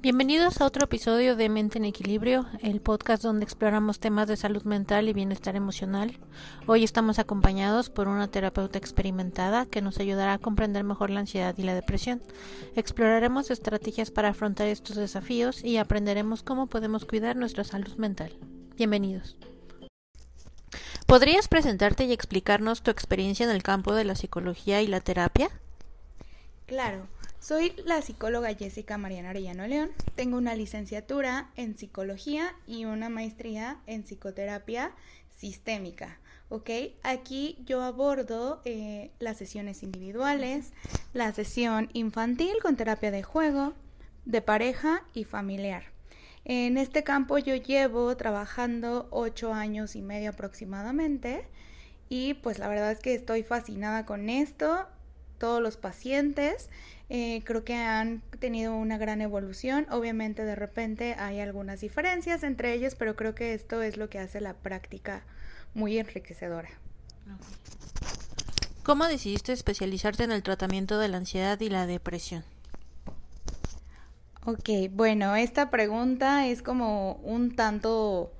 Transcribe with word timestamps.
Bienvenidos 0.00 0.60
a 0.60 0.64
otro 0.64 0.84
episodio 0.84 1.34
de 1.34 1.48
Mente 1.48 1.78
en 1.78 1.84
Equilibrio, 1.84 2.46
el 2.62 2.80
podcast 2.80 3.20
donde 3.20 3.42
exploramos 3.42 3.98
temas 3.98 4.28
de 4.28 4.36
salud 4.36 4.62
mental 4.62 5.08
y 5.08 5.12
bienestar 5.12 5.56
emocional. 5.56 6.16
Hoy 6.68 6.84
estamos 6.84 7.18
acompañados 7.18 7.90
por 7.90 8.06
una 8.06 8.28
terapeuta 8.28 8.78
experimentada 8.78 9.66
que 9.66 9.82
nos 9.82 9.98
ayudará 9.98 10.34
a 10.34 10.38
comprender 10.38 10.84
mejor 10.84 11.10
la 11.10 11.18
ansiedad 11.18 11.52
y 11.58 11.64
la 11.64 11.74
depresión. 11.74 12.22
Exploraremos 12.76 13.50
estrategias 13.50 14.12
para 14.12 14.28
afrontar 14.28 14.68
estos 14.68 14.94
desafíos 14.94 15.64
y 15.64 15.78
aprenderemos 15.78 16.44
cómo 16.44 16.68
podemos 16.68 17.04
cuidar 17.04 17.34
nuestra 17.34 17.64
salud 17.64 17.96
mental. 17.96 18.38
Bienvenidos. 18.76 19.36
¿Podrías 21.06 21.48
presentarte 21.48 22.04
y 22.04 22.12
explicarnos 22.12 22.82
tu 22.82 22.92
experiencia 22.92 23.44
en 23.44 23.50
el 23.50 23.64
campo 23.64 23.92
de 23.96 24.04
la 24.04 24.14
psicología 24.14 24.80
y 24.80 24.86
la 24.86 25.00
terapia? 25.00 25.50
Claro. 26.66 27.08
Soy 27.40 27.72
la 27.84 28.02
psicóloga 28.02 28.52
Jessica 28.54 28.98
Mariana 28.98 29.30
Arellano 29.30 29.66
León. 29.66 29.90
Tengo 30.16 30.36
una 30.36 30.56
licenciatura 30.56 31.50
en 31.54 31.76
psicología 31.78 32.54
y 32.66 32.84
una 32.84 33.08
maestría 33.08 33.78
en 33.86 34.02
psicoterapia 34.02 34.92
sistémica. 35.30 36.18
¿Ok? 36.48 36.68
Aquí 37.04 37.56
yo 37.64 37.82
abordo 37.82 38.60
eh, 38.64 39.12
las 39.20 39.36
sesiones 39.36 39.84
individuales, 39.84 40.72
la 41.12 41.32
sesión 41.32 41.90
infantil 41.92 42.54
con 42.60 42.76
terapia 42.76 43.12
de 43.12 43.22
juego, 43.22 43.72
de 44.24 44.42
pareja 44.42 45.04
y 45.14 45.22
familiar. 45.22 45.84
En 46.44 46.76
este 46.76 47.04
campo 47.04 47.38
yo 47.38 47.54
llevo 47.54 48.16
trabajando 48.16 49.06
ocho 49.10 49.54
años 49.54 49.94
y 49.94 50.02
medio 50.02 50.30
aproximadamente 50.30 51.46
y 52.08 52.34
pues 52.34 52.58
la 52.58 52.66
verdad 52.68 52.90
es 52.90 52.98
que 52.98 53.14
estoy 53.14 53.44
fascinada 53.44 54.06
con 54.06 54.28
esto 54.28 54.88
todos 55.38 55.62
los 55.62 55.76
pacientes. 55.76 56.68
Eh, 57.10 57.42
creo 57.44 57.64
que 57.64 57.74
han 57.74 58.20
tenido 58.38 58.76
una 58.76 58.98
gran 58.98 59.20
evolución. 59.22 59.86
Obviamente 59.90 60.44
de 60.44 60.54
repente 60.54 61.14
hay 61.18 61.40
algunas 61.40 61.80
diferencias 61.80 62.42
entre 62.42 62.74
ellos, 62.74 62.94
pero 62.94 63.16
creo 63.16 63.34
que 63.34 63.54
esto 63.54 63.82
es 63.82 63.96
lo 63.96 64.10
que 64.10 64.18
hace 64.18 64.40
la 64.40 64.54
práctica 64.54 65.22
muy 65.74 65.98
enriquecedora. 65.98 66.68
¿Cómo 68.82 69.06
decidiste 69.06 69.52
especializarte 69.52 70.24
en 70.24 70.32
el 70.32 70.42
tratamiento 70.42 70.98
de 70.98 71.08
la 71.08 71.18
ansiedad 71.18 71.60
y 71.60 71.68
la 71.68 71.86
depresión? 71.86 72.44
Ok, 74.44 74.70
bueno, 74.90 75.36
esta 75.36 75.70
pregunta 75.70 76.46
es 76.46 76.62
como 76.62 77.14
un 77.16 77.54
tanto, 77.54 78.32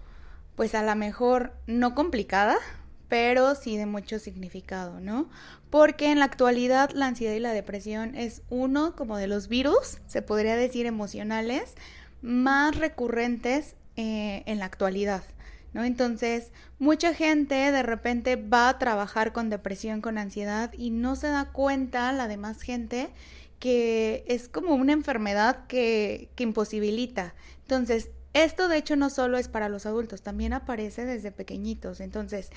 pues 0.57 0.75
a 0.75 0.83
lo 0.83 0.97
mejor 0.97 1.53
no 1.67 1.95
complicada, 1.95 2.57
pero 3.09 3.55
sí 3.55 3.77
de 3.77 3.87
mucho 3.87 4.19
significado, 4.19 5.01
¿no? 5.01 5.29
Porque 5.71 6.11
en 6.11 6.19
la 6.19 6.27
actualidad 6.27 6.91
la 6.91 7.07
ansiedad 7.07 7.35
y 7.35 7.41
la 7.41 7.53
depresión 7.53 8.15
es 8.15 8.43
uno 8.51 8.95
como 8.97 9.17
de 9.17 9.27
los 9.27 9.49
virus, 9.49 9.99
se 10.07 10.23
podría 10.23 10.57
decir 10.57 10.87
emocionales, 10.87 11.75
más 12.23 12.77
recurrentes 12.77 13.77
eh, 13.97 14.43
en 14.47 14.59
la 14.59 14.67
actualidad, 14.67 15.23
¿no? 15.73 15.85
Entonces, 15.85 16.53
mucha 16.79 17.15
gente 17.15 17.55
de 17.55 17.83
repente 17.83 18.37
va 18.37 18.69
a 18.69 18.79
trabajar 18.79 19.33
con 19.33 19.51
depresión, 19.51 20.01
con 20.01 20.19
ansiedad 20.19 20.73
y 20.77 20.91
no 20.91 21.17
se 21.17 21.29
da 21.29 21.47
cuenta, 21.47 22.13
la 22.13 22.29
demás 22.29 22.61
gente, 22.63 23.09
que 23.59 24.25
es 24.29 24.49
como 24.49 24.75
una 24.75 24.93
enfermedad 24.93 25.67
que, 25.67 26.31
que 26.37 26.45
imposibilita. 26.45 27.35
Entonces, 27.63 28.11
esto 28.45 28.69
de 28.69 28.79
hecho 28.79 28.97
no 28.97 29.11
solo 29.11 29.39
es 29.39 29.49
para 29.49 29.69
los 29.69 29.87
adultos, 29.87 30.23
también 30.23 30.53
aparece 30.53 31.05
desde 31.05 31.31
pequeñitos. 31.33 32.01
Entonces, 32.01 32.51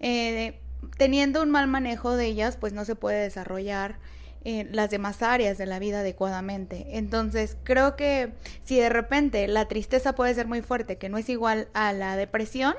eh, 0.00 0.60
teniendo 0.98 1.42
un 1.42 1.50
mal 1.50 1.66
manejo 1.66 2.16
de 2.16 2.26
ellas, 2.26 2.56
pues 2.56 2.72
no 2.72 2.84
se 2.84 2.96
puede 2.96 3.22
desarrollar 3.22 3.98
eh, 4.46 4.68
las 4.72 4.90
demás 4.90 5.22
áreas 5.22 5.56
de 5.56 5.64
la 5.64 5.78
vida 5.78 6.00
adecuadamente. 6.00 6.98
Entonces, 6.98 7.56
creo 7.64 7.96
que 7.96 8.34
si 8.62 8.78
de 8.78 8.90
repente 8.90 9.48
la 9.48 9.68
tristeza 9.68 10.14
puede 10.14 10.34
ser 10.34 10.46
muy 10.46 10.60
fuerte, 10.60 10.98
que 10.98 11.08
no 11.08 11.16
es 11.16 11.30
igual 11.30 11.68
a 11.72 11.94
la 11.94 12.16
depresión, 12.16 12.74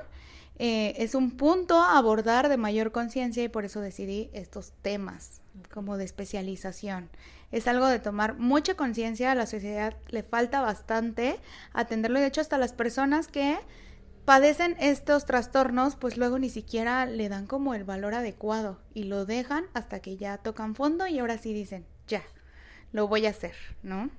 eh, 0.59 0.93
es 0.97 1.15
un 1.15 1.31
punto 1.31 1.81
a 1.81 1.97
abordar 1.97 2.49
de 2.49 2.57
mayor 2.57 2.91
conciencia 2.91 3.43
y 3.43 3.49
por 3.49 3.65
eso 3.65 3.81
decidí 3.81 4.29
estos 4.33 4.73
temas 4.83 5.41
como 5.73 5.97
de 5.97 6.05
especialización. 6.05 7.09
Es 7.51 7.67
algo 7.67 7.87
de 7.87 7.99
tomar 7.99 8.37
mucha 8.37 8.75
conciencia, 8.75 9.31
a 9.31 9.35
la 9.35 9.45
sociedad 9.45 9.95
le 10.09 10.23
falta 10.23 10.61
bastante 10.61 11.39
atenderlo 11.73 12.19
y 12.19 12.21
de 12.21 12.27
hecho 12.27 12.41
hasta 12.41 12.57
las 12.57 12.73
personas 12.73 13.27
que 13.27 13.57
padecen 14.25 14.75
estos 14.79 15.25
trastornos, 15.25 15.95
pues 15.95 16.17
luego 16.17 16.39
ni 16.39 16.49
siquiera 16.49 17.05
le 17.05 17.29
dan 17.29 17.45
como 17.45 17.75
el 17.75 17.83
valor 17.83 18.15
adecuado 18.15 18.79
y 18.93 19.03
lo 19.03 19.25
dejan 19.25 19.65
hasta 19.73 19.99
que 19.99 20.17
ya 20.17 20.37
tocan 20.39 20.75
fondo 20.75 21.07
y 21.07 21.19
ahora 21.19 21.37
sí 21.37 21.53
dicen, 21.53 21.85
ya, 22.07 22.23
lo 22.91 23.07
voy 23.07 23.27
a 23.27 23.29
hacer, 23.29 23.55
¿no? 23.83 24.09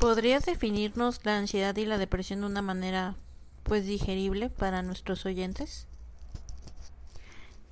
¿Podrías 0.00 0.44
definirnos 0.44 1.24
la 1.24 1.38
ansiedad 1.38 1.76
y 1.76 1.86
la 1.86 1.98
depresión 1.98 2.40
de 2.40 2.46
una 2.46 2.62
manera 2.62 3.16
pues 3.62 3.86
digerible 3.86 4.50
para 4.50 4.82
nuestros 4.82 5.26
oyentes? 5.26 5.86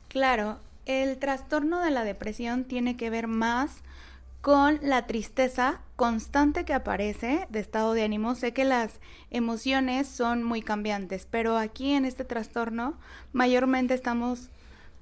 Claro, 0.09 0.61
el 0.87 1.19
trastorno 1.19 1.81
de 1.81 1.91
la 1.91 2.05
depresión 2.05 2.65
tiene 2.65 2.97
que 2.97 3.11
ver 3.11 3.27
más 3.27 3.83
con 4.41 4.79
la 4.83 5.07
tristeza 5.07 5.81
constante 5.97 6.65
que 6.65 6.73
aparece 6.73 7.47
de 7.51 7.61
estado 7.61 7.93
de 7.93 8.05
ánimo. 8.05 8.35
Sé 8.35 8.53
que 8.53 8.65
las 8.65 9.01
emociones 9.31 10.09
son 10.09 10.43
muy 10.43 10.63
cambiantes, 10.63 11.27
pero 11.31 11.59
aquí 11.59 11.93
en 11.93 12.05
este 12.05 12.25
trastorno 12.25 12.99
mayormente 13.33 13.95
estamos 13.95 14.51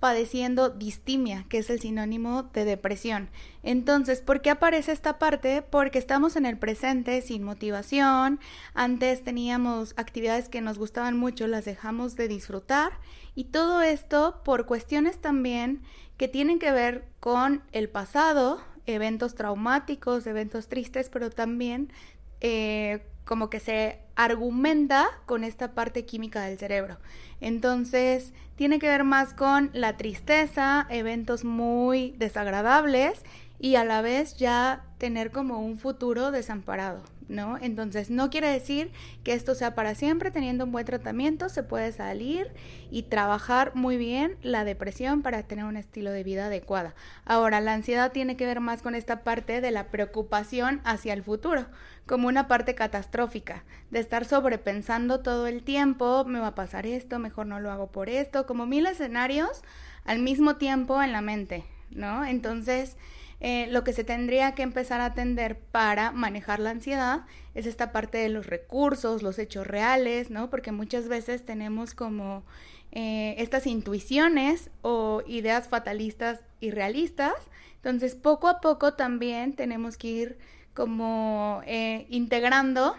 padeciendo 0.01 0.71
distimia, 0.71 1.45
que 1.49 1.59
es 1.59 1.71
el 1.71 1.81
sinónimo 1.81 2.45
de 2.55 2.65
depresión. 2.65 3.29
Entonces, 3.63 4.21
¿por 4.21 4.41
qué 4.41 4.51
aparece 4.51 4.93
esta 4.93 5.19
parte? 5.19 5.63
Porque 5.63 5.99
estamos 5.99 6.37
en 6.37 6.47
el 6.47 6.57
presente 6.57 7.21
sin 7.23 7.43
motivación, 7.43 8.39
antes 8.75 9.23
teníamos 9.25 9.95
actividades 9.97 10.49
que 10.49 10.61
nos 10.61 10.79
gustaban 10.79 11.17
mucho, 11.17 11.47
las 11.47 11.65
dejamos 11.65 12.17
de 12.17 12.29
disfrutar 12.29 12.93
y 13.35 13.45
todo 13.45 13.83
esto 13.83 14.41
por 14.45 14.67
cuestiones 14.67 15.19
también 15.19 15.83
que 16.17 16.29
tienen 16.29 16.59
que 16.59 16.73
ver 16.73 17.05
con 17.21 17.63
el 17.73 17.89
pasado, 17.89 18.61
eventos 18.87 19.35
traumáticos, 19.35 20.27
eventos 20.27 20.69
tristes, 20.69 21.09
pero 21.11 21.31
también 21.31 21.93
eh, 22.41 23.05
como 23.29 23.51
que 23.51 23.61
se 23.61 23.99
argumenta 24.17 25.07
con 25.27 25.45
esta 25.45 25.75
parte 25.75 26.07
química 26.07 26.45
del 26.45 26.59
cerebro. 26.59 26.97
Entonces, 27.43 28.33
tiene 28.57 28.79
que 28.79 28.89
ver 28.89 29.05
más 29.05 29.35
con 29.35 29.69
la 29.75 29.99
tristeza, 29.99 30.87
eventos 30.89 31.45
muy 31.45 32.15
desagradables 32.17 33.23
y 33.59 33.77
a 33.77 33.85
la 33.85 34.03
vez 34.03 34.37
ya 34.37 34.85
tener 34.99 35.31
como 35.31 35.61
un 35.61 35.79
futuro 35.79 36.31
desamparado. 36.31 37.03
¿no? 37.29 37.59
Entonces, 37.61 38.11
no 38.11 38.31
quiere 38.31 38.49
decir 38.49 38.91
que 39.23 39.35
esto 39.35 39.55
sea 39.55 39.75
para 39.75 39.95
siempre, 39.95 40.31
teniendo 40.31 40.65
un 40.65 40.73
buen 40.73 40.87
tratamiento 40.87 41.49
se 41.49 41.63
puede 41.63 41.93
salir 41.93 42.51
y 42.91 43.05
trabajar 43.05 43.75
muy 43.75 43.97
bien 43.97 44.37
la 44.43 44.65
depresión 44.65 45.23
para 45.23 45.43
tener 45.43 45.67
un 45.67 45.77
estilo 45.77 46.11
de 46.11 46.25
vida 46.25 46.47
adecuada. 46.47 46.95
Ahora, 47.25 47.61
la 47.61 47.75
ansiedad 47.75 48.13
tiene 48.13 48.37
que 48.37 48.47
ver 48.47 48.61
más 48.61 48.83
con 48.83 48.95
esta 48.95 49.25
parte 49.25 49.61
de 49.61 49.71
la 49.71 49.89
preocupación 49.89 50.81
hacia 50.85 51.13
el 51.13 51.23
futuro, 51.23 51.67
como 52.07 52.29
una 52.29 52.49
parte 52.49 52.75
catastrófica, 52.75 53.65
de 53.91 54.01
estar 54.01 54.25
sobrepensando 54.25 55.21
todo 55.21 55.47
el 55.47 55.63
tiempo, 55.63 56.25
me 56.25 56.41
va 56.41 56.49
a 56.49 56.55
pasar 56.55 56.87
esto, 56.87 57.19
mejor 57.19 57.47
no 57.47 57.61
lo 57.61 57.71
hago 57.71 57.89
por 57.89 58.09
esto, 58.09 58.47
como 58.47 58.67
mil 58.67 58.87
escenarios 58.87 59.63
al 60.05 60.21
mismo 60.21 60.57
tiempo 60.57 61.03
en 61.03 61.13
la 61.13 61.21
mente, 61.21 61.65
¿no? 61.91 62.25
Entonces, 62.25 62.97
eh, 63.41 63.69
lo 63.71 63.85
que 63.85 63.93
se 63.93 64.03
tendría 64.03 64.53
que 64.53 64.63
empezar 64.63 65.01
a 65.01 65.07
atender 65.07 65.59
para 65.59 66.11
manejar 66.11 66.59
la 66.59 66.71
ansiedad 66.71 67.25
es 67.55 67.67
esta 67.67 67.93
parte 67.93 68.19
de 68.19 68.29
los 68.29 68.47
recursos, 68.47 69.23
los 69.23 69.39
hechos 69.39 69.67
reales, 69.67 70.31
¿no? 70.31 70.51
Porque 70.51 70.73
muchas 70.73 71.09
veces 71.09 71.45
tenemos 71.45 71.95
como 71.95 72.43
eh, 72.91 73.37
estas 73.39 73.67
intuiciones 73.67 74.71
o 74.83 75.23
ideas 75.27 75.69
fatalistas 75.69 76.41
y 76.61 76.73
realistas. 76.73 77.35
Entonces, 77.77 78.17
poco 78.17 78.49
a 78.49 78.61
poco 78.61 78.95
también 78.95 79.55
tenemos 79.55 79.97
que 79.97 80.09
ir 80.09 80.39
como 80.75 81.63
eh, 81.67 82.07
integrando 82.09 82.97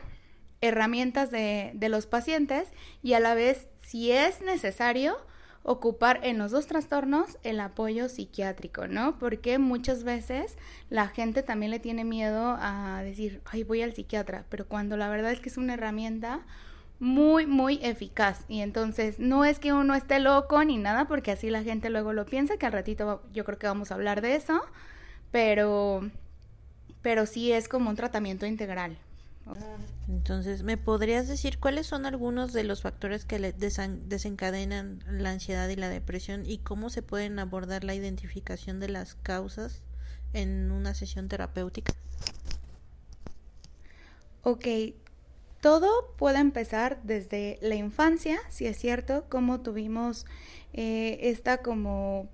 herramientas 0.62 1.32
de, 1.32 1.72
de 1.74 1.90
los 1.90 2.06
pacientes 2.06 2.70
y 3.02 3.14
a 3.14 3.20
la 3.20 3.34
vez, 3.34 3.68
si 3.82 4.12
es 4.12 4.42
necesario, 4.42 5.18
ocupar 5.64 6.20
en 6.24 6.38
los 6.38 6.52
dos 6.52 6.68
trastornos 6.68 7.38
el 7.44 7.60
apoyo 7.60 8.10
psiquiátrico, 8.10 8.88
¿no? 8.88 9.20
Porque 9.20 9.60
muchas 9.60 10.04
veces 10.04 10.58
la 10.90 11.08
gente 11.08 11.44
también 11.44 11.72
le 11.72 11.80
tiene 11.80 12.04
miedo 12.04 12.58
a 12.60 13.02
decir, 13.04 13.42
ay, 13.46 13.64
voy 13.64 13.82
al 13.82 13.94
psiquiatra, 13.94 14.46
pero 14.50 14.68
cuando 14.68 14.98
la 14.98 15.10
verdad 15.10 15.32
es 15.32 15.40
que 15.40 15.50
es 15.50 15.58
una 15.58 15.74
herramienta 15.76 16.42
muy, 17.00 17.46
muy 17.46 17.80
eficaz. 17.82 18.46
Y 18.48 18.62
entonces 18.62 19.20
no 19.20 19.46
es 19.46 19.60
que 19.60 19.74
uno 19.74 19.96
esté 19.96 20.20
loco 20.20 20.64
ni 20.64 20.78
nada, 20.78 21.08
porque 21.08 21.32
así 21.32 21.50
la 21.50 21.64
gente 21.64 21.90
luego 21.90 22.14
lo 22.14 22.26
piensa, 22.26 22.58
que 22.58 22.66
al 22.66 22.74
ratito 22.74 23.24
yo 23.34 23.46
creo 23.46 23.58
que 23.58 23.68
vamos 23.68 23.92
a 23.92 23.96
hablar 23.96 24.22
de 24.22 24.36
eso, 24.36 24.62
pero, 25.32 26.10
pero 27.02 27.26
sí 27.26 27.52
es 27.52 27.68
como 27.68 27.90
un 27.90 27.96
tratamiento 27.96 28.46
integral. 28.46 28.98
Entonces, 30.10 30.64
¿me 30.64 30.76
podrías 30.76 31.28
decir 31.28 31.60
cuáles 31.60 31.86
son 31.86 32.08
algunos 32.08 32.52
de 32.52 32.64
los 32.64 32.82
factores 32.82 33.26
que 33.26 33.38
desencadenan 33.38 35.04
la 35.08 35.30
ansiedad 35.30 35.70
y 35.70 35.76
la 35.76 35.88
depresión 35.88 36.48
y 36.48 36.58
cómo 36.58 36.90
se 36.90 37.04
pueden 37.04 37.38
abordar 37.38 37.84
la 37.84 37.94
identificación 37.94 38.80
de 38.80 38.90
las 38.90 39.14
causas 39.14 39.84
en 40.34 40.72
una 40.72 40.96
sesión 40.96 41.28
terapéutica? 41.28 41.94
Ok, 44.42 44.66
todo 45.62 46.16
puede 46.18 46.40
empezar 46.40 47.00
desde 47.04 47.60
la 47.62 47.76
infancia, 47.76 48.40
si 48.50 48.66
es 48.66 48.78
cierto, 48.78 49.26
como 49.30 49.62
tuvimos 49.62 50.26
eh, 50.74 51.20
esta 51.22 51.60
como 51.60 52.30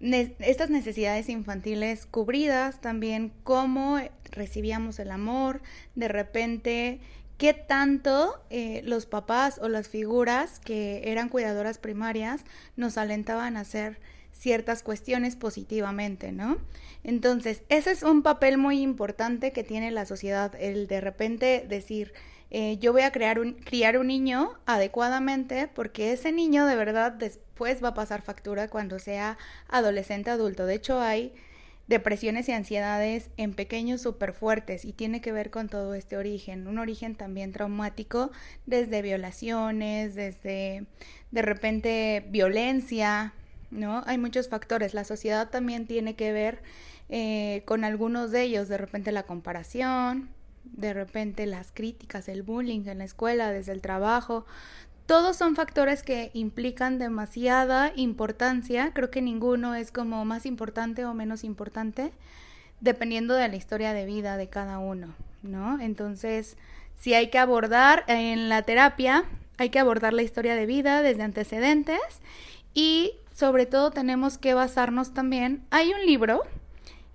estas 0.00 0.70
necesidades 0.70 1.28
infantiles 1.28 2.06
cubridas, 2.06 2.80
también 2.80 3.32
cómo 3.42 3.98
recibíamos 4.30 4.98
el 4.98 5.10
amor, 5.10 5.60
de 5.94 6.08
repente 6.08 7.00
qué 7.36 7.54
tanto 7.54 8.42
eh, 8.50 8.82
los 8.84 9.06
papás 9.06 9.58
o 9.62 9.68
las 9.68 9.88
figuras 9.88 10.60
que 10.60 11.10
eran 11.10 11.28
cuidadoras 11.28 11.78
primarias 11.78 12.44
nos 12.76 12.98
alentaban 12.98 13.56
a 13.56 13.60
hacer 13.60 14.00
ciertas 14.32 14.82
cuestiones 14.82 15.36
positivamente, 15.36 16.32
¿no? 16.32 16.58
Entonces, 17.02 17.62
ese 17.68 17.90
es 17.90 18.02
un 18.02 18.22
papel 18.22 18.58
muy 18.58 18.80
importante 18.80 19.52
que 19.52 19.64
tiene 19.64 19.90
la 19.90 20.06
sociedad, 20.06 20.54
el 20.60 20.86
de 20.86 21.00
repente 21.00 21.64
decir, 21.68 22.12
eh, 22.50 22.78
yo 22.78 22.92
voy 22.92 23.02
a 23.02 23.12
crear 23.12 23.38
un, 23.38 23.54
criar 23.54 23.98
un 23.98 24.06
niño 24.06 24.58
adecuadamente 24.66 25.68
porque 25.68 26.12
ese 26.12 26.32
niño 26.32 26.66
de 26.66 26.76
verdad 26.76 27.12
después 27.12 27.82
va 27.82 27.88
a 27.88 27.94
pasar 27.94 28.22
factura 28.22 28.68
cuando 28.68 28.98
sea 28.98 29.36
adolescente 29.68 30.30
adulto. 30.30 30.64
De 30.64 30.74
hecho, 30.74 31.00
hay 31.00 31.34
depresiones 31.88 32.48
y 32.48 32.52
ansiedades 32.52 33.30
en 33.36 33.54
pequeños 33.54 34.02
súper 34.02 34.34
fuertes 34.34 34.84
y 34.84 34.92
tiene 34.92 35.20
que 35.20 35.32
ver 35.32 35.50
con 35.50 35.68
todo 35.68 35.94
este 35.94 36.16
origen, 36.16 36.66
un 36.68 36.78
origen 36.78 37.14
también 37.14 37.52
traumático 37.52 38.30
desde 38.66 39.02
violaciones, 39.02 40.14
desde 40.14 40.84
de 41.30 41.42
repente 41.42 42.24
violencia, 42.28 43.32
¿no? 43.70 44.02
Hay 44.06 44.18
muchos 44.18 44.48
factores. 44.48 44.94
La 44.94 45.04
sociedad 45.04 45.48
también 45.50 45.86
tiene 45.86 46.14
que 46.14 46.32
ver 46.32 46.62
eh, 47.08 47.62
con 47.64 47.84
algunos 47.84 48.30
de 48.30 48.42
ellos, 48.42 48.68
de 48.68 48.78
repente 48.78 49.10
la 49.12 49.22
comparación, 49.22 50.28
de 50.72 50.92
repente 50.92 51.46
las 51.46 51.70
críticas, 51.72 52.28
el 52.28 52.42
bullying 52.42 52.86
en 52.86 52.98
la 52.98 53.04
escuela, 53.04 53.50
desde 53.52 53.72
el 53.72 53.80
trabajo, 53.80 54.46
todos 55.06 55.36
son 55.36 55.56
factores 55.56 56.02
que 56.02 56.30
implican 56.34 56.98
demasiada 56.98 57.92
importancia. 57.96 58.92
Creo 58.92 59.10
que 59.10 59.22
ninguno 59.22 59.74
es 59.74 59.90
como 59.90 60.24
más 60.26 60.44
importante 60.44 61.06
o 61.06 61.14
menos 61.14 61.44
importante, 61.44 62.12
dependiendo 62.80 63.34
de 63.34 63.48
la 63.48 63.56
historia 63.56 63.94
de 63.94 64.04
vida 64.04 64.36
de 64.36 64.48
cada 64.48 64.78
uno, 64.78 65.14
¿no? 65.42 65.80
Entonces, 65.80 66.58
si 66.94 67.14
hay 67.14 67.30
que 67.30 67.38
abordar 67.38 68.04
en 68.06 68.50
la 68.50 68.62
terapia, 68.62 69.24
hay 69.56 69.70
que 69.70 69.78
abordar 69.78 70.12
la 70.12 70.22
historia 70.22 70.54
de 70.54 70.66
vida 70.66 71.00
desde 71.00 71.22
antecedentes 71.22 72.00
y 72.74 73.12
sobre 73.32 73.66
todo 73.66 73.90
tenemos 73.90 74.36
que 74.36 74.52
basarnos 74.52 75.14
también. 75.14 75.64
Hay 75.70 75.92
un 75.92 76.04
libro 76.04 76.42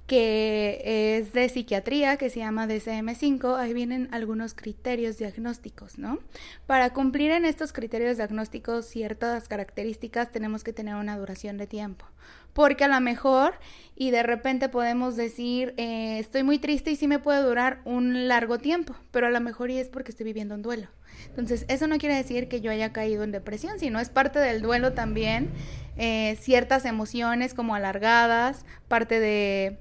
que 0.07 1.17
es 1.17 1.31
de 1.31 1.47
psiquiatría, 1.47 2.17
que 2.17 2.29
se 2.29 2.39
llama 2.39 2.67
DCM5, 2.67 3.57
ahí 3.57 3.73
vienen 3.73 4.09
algunos 4.11 4.53
criterios 4.53 5.17
diagnósticos, 5.17 5.97
¿no? 5.97 6.19
Para 6.67 6.91
cumplir 6.91 7.31
en 7.31 7.45
estos 7.45 7.71
criterios 7.71 8.17
diagnósticos 8.17 8.85
ciertas 8.85 9.47
características 9.47 10.31
tenemos 10.31 10.63
que 10.63 10.73
tener 10.73 10.95
una 10.95 11.17
duración 11.17 11.57
de 11.57 11.67
tiempo, 11.67 12.05
porque 12.51 12.83
a 12.83 12.89
lo 12.89 12.99
mejor 12.99 13.53
y 13.95 14.11
de 14.11 14.23
repente 14.23 14.67
podemos 14.67 15.15
decir, 15.15 15.73
eh, 15.77 16.19
estoy 16.19 16.43
muy 16.43 16.59
triste 16.59 16.91
y 16.91 16.97
sí 16.97 17.07
me 17.07 17.19
puede 17.19 17.41
durar 17.41 17.79
un 17.85 18.27
largo 18.27 18.57
tiempo, 18.57 18.95
pero 19.11 19.27
a 19.27 19.31
lo 19.31 19.39
mejor 19.39 19.71
y 19.71 19.77
es 19.77 19.87
porque 19.87 20.11
estoy 20.11 20.25
viviendo 20.25 20.55
un 20.55 20.63
duelo. 20.63 20.89
Entonces, 21.29 21.65
eso 21.69 21.87
no 21.87 21.97
quiere 21.97 22.15
decir 22.15 22.49
que 22.49 22.59
yo 22.59 22.71
haya 22.71 22.91
caído 22.91 23.23
en 23.23 23.31
depresión, 23.31 23.79
sino 23.79 23.99
es 23.99 24.09
parte 24.09 24.39
del 24.39 24.61
duelo 24.61 24.93
también, 24.93 25.51
eh, 25.95 26.37
ciertas 26.41 26.85
emociones 26.85 27.53
como 27.53 27.75
alargadas, 27.75 28.65
parte 28.87 29.19
de 29.19 29.77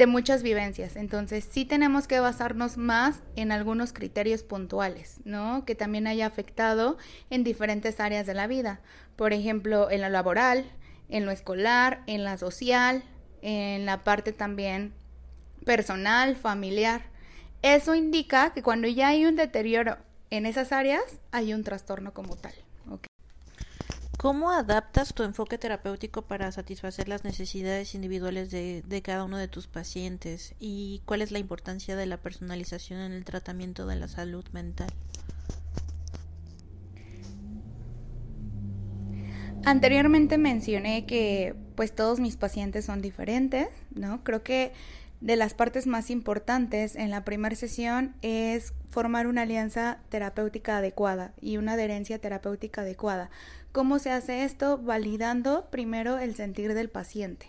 de 0.00 0.06
muchas 0.06 0.42
vivencias. 0.42 0.96
Entonces, 0.96 1.44
sí 1.44 1.66
tenemos 1.66 2.08
que 2.08 2.20
basarnos 2.20 2.78
más 2.78 3.20
en 3.36 3.52
algunos 3.52 3.92
criterios 3.92 4.42
puntuales, 4.42 5.20
¿no? 5.24 5.66
Que 5.66 5.74
también 5.74 6.06
haya 6.06 6.24
afectado 6.24 6.96
en 7.28 7.44
diferentes 7.44 8.00
áreas 8.00 8.24
de 8.26 8.32
la 8.32 8.46
vida. 8.46 8.80
Por 9.14 9.34
ejemplo, 9.34 9.90
en 9.90 10.00
lo 10.00 10.08
laboral, 10.08 10.64
en 11.10 11.26
lo 11.26 11.32
escolar, 11.32 12.02
en 12.06 12.24
la 12.24 12.38
social, 12.38 13.02
en 13.42 13.84
la 13.84 14.02
parte 14.02 14.32
también 14.32 14.94
personal, 15.66 16.34
familiar. 16.34 17.02
Eso 17.60 17.94
indica 17.94 18.54
que 18.54 18.62
cuando 18.62 18.88
ya 18.88 19.08
hay 19.08 19.26
un 19.26 19.36
deterioro 19.36 19.98
en 20.30 20.46
esas 20.46 20.72
áreas, 20.72 21.20
hay 21.30 21.52
un 21.52 21.62
trastorno 21.62 22.14
como 22.14 22.36
tal. 22.36 22.54
¿Cómo 24.20 24.50
adaptas 24.50 25.14
tu 25.14 25.22
enfoque 25.22 25.56
terapéutico 25.56 26.20
para 26.20 26.52
satisfacer 26.52 27.08
las 27.08 27.24
necesidades 27.24 27.94
individuales 27.94 28.50
de, 28.50 29.00
cada 29.02 29.24
uno 29.24 29.38
de 29.38 29.48
tus 29.48 29.66
pacientes? 29.66 30.54
¿Y 30.58 31.00
cuál 31.06 31.22
es 31.22 31.30
la 31.30 31.38
importancia 31.38 31.96
de 31.96 32.04
la 32.04 32.18
personalización 32.18 33.00
en 33.00 33.12
el 33.12 33.24
tratamiento 33.24 33.86
de 33.86 33.96
la 33.96 34.08
salud 34.08 34.44
mental? 34.52 34.90
Anteriormente 39.64 40.36
mencioné 40.36 41.06
que 41.06 41.56
pues 41.74 41.94
todos 41.94 42.20
mis 42.20 42.36
pacientes 42.36 42.84
son 42.84 43.00
diferentes, 43.00 43.68
¿no? 43.94 44.22
Creo 44.22 44.42
que 44.42 44.74
de 45.20 45.36
las 45.36 45.54
partes 45.54 45.86
más 45.86 46.10
importantes 46.10 46.96
en 46.96 47.10
la 47.10 47.24
primera 47.24 47.54
sesión 47.54 48.14
es 48.22 48.72
formar 48.90 49.26
una 49.26 49.42
alianza 49.42 49.98
terapéutica 50.08 50.78
adecuada 50.78 51.34
y 51.40 51.58
una 51.58 51.72
adherencia 51.72 52.18
terapéutica 52.18 52.80
adecuada. 52.80 53.30
¿Cómo 53.72 53.98
se 53.98 54.10
hace 54.10 54.44
esto? 54.44 54.78
Validando 54.78 55.68
primero 55.70 56.18
el 56.18 56.34
sentir 56.34 56.74
del 56.74 56.88
paciente. 56.88 57.46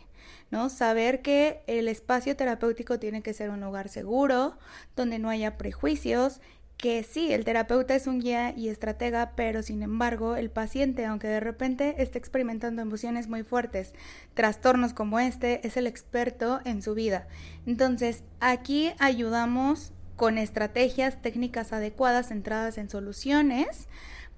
¿no? 0.52 0.70
Saber 0.70 1.22
que 1.22 1.64
el 1.66 1.88
espacio 1.88 2.36
terapéutico 2.36 3.00
tiene 3.00 3.22
que 3.22 3.34
ser 3.34 3.50
un 3.50 3.62
lugar 3.62 3.90
seguro, 3.90 4.58
donde 4.96 5.18
no 5.18 5.30
haya 5.30 5.58
prejuicios 5.58 6.42
que 6.81 7.04
sí, 7.04 7.31
el 7.31 7.45
terapeuta 7.45 7.94
es 7.94 8.07
un 8.07 8.19
guía 8.19 8.54
y 8.57 8.69
estratega, 8.69 9.33
pero 9.36 9.62
sin 9.62 9.83
embargo 9.83 10.36
el 10.36 10.50
paciente, 10.50 11.06
aunque 11.06 11.28
de 11.28 11.39
repente 11.39 12.01
esté 12.01 12.18
experimentando 12.18 12.81
emociones 12.81 13.28
muy 13.28 13.44
fuertes, 13.44 13.94
trastornos 14.33 14.92
como 14.92 15.19
este, 15.19 15.66
es 15.66 15.78
el 15.78 15.86
experto 15.86 16.60
en 16.66 16.81
su 16.81 16.95
vida. 16.95 17.28
Entonces, 17.68 18.24
aquí 18.39 18.94
ayudamos 18.98 19.94
con 20.16 20.39
estrategias 20.39 21.22
técnicas 21.22 21.72
adecuadas 21.72 22.30
centradas 22.30 22.80
en 22.80 22.89
soluciones 22.89 23.88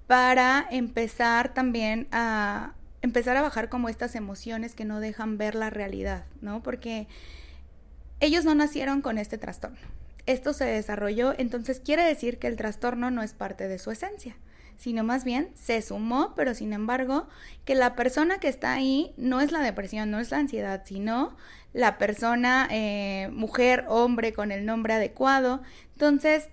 para 0.08 0.68
empezar 0.70 1.54
también 1.54 2.10
a 2.12 2.74
empezar 3.02 3.38
a 3.38 3.42
bajar 3.42 3.70
como 3.70 3.88
estas 3.88 4.16
emociones 4.16 4.76
que 4.76 4.84
no 4.84 5.00
dejan 5.00 5.38
ver 5.38 5.56
la 5.56 5.70
realidad, 5.70 6.26
¿no? 6.42 6.62
Porque 6.62 7.08
ellos 8.20 8.44
no 8.44 8.54
nacieron 8.54 9.02
con 9.02 9.18
este 9.18 9.38
trastorno 9.38 10.03
esto 10.26 10.54
se 10.54 10.66
desarrolló, 10.66 11.34
entonces 11.38 11.80
quiere 11.80 12.04
decir 12.04 12.40
que 12.40 12.48
el 12.48 12.56
trastorno 12.56 13.12
no 13.12 13.24
es 13.24 13.34
parte 13.34 13.68
de 13.68 13.80
su 13.80 13.92
esencia, 13.92 14.38
sino 14.78 15.04
más 15.04 15.24
bien 15.24 15.50
se 15.54 15.82
sumó, 15.82 16.34
pero 16.36 16.54
sin 16.54 16.74
embargo, 16.74 17.28
que 17.66 17.76
la 17.76 17.96
persona 17.96 18.40
que 18.40 18.48
está 18.48 18.74
ahí 18.74 19.14
no 19.18 19.42
es 19.42 19.52
la 19.52 19.60
depresión, 19.60 20.12
no 20.12 20.20
es 20.20 20.32
la 20.32 20.38
ansiedad, 20.38 20.84
sino 20.86 21.36
la 21.74 21.98
persona, 21.98 22.68
eh, 22.72 23.30
mujer, 23.34 23.86
hombre, 23.90 24.34
con 24.34 24.52
el 24.52 24.66
nombre 24.66 24.94
adecuado. 24.94 25.62
Entonces, 25.94 26.50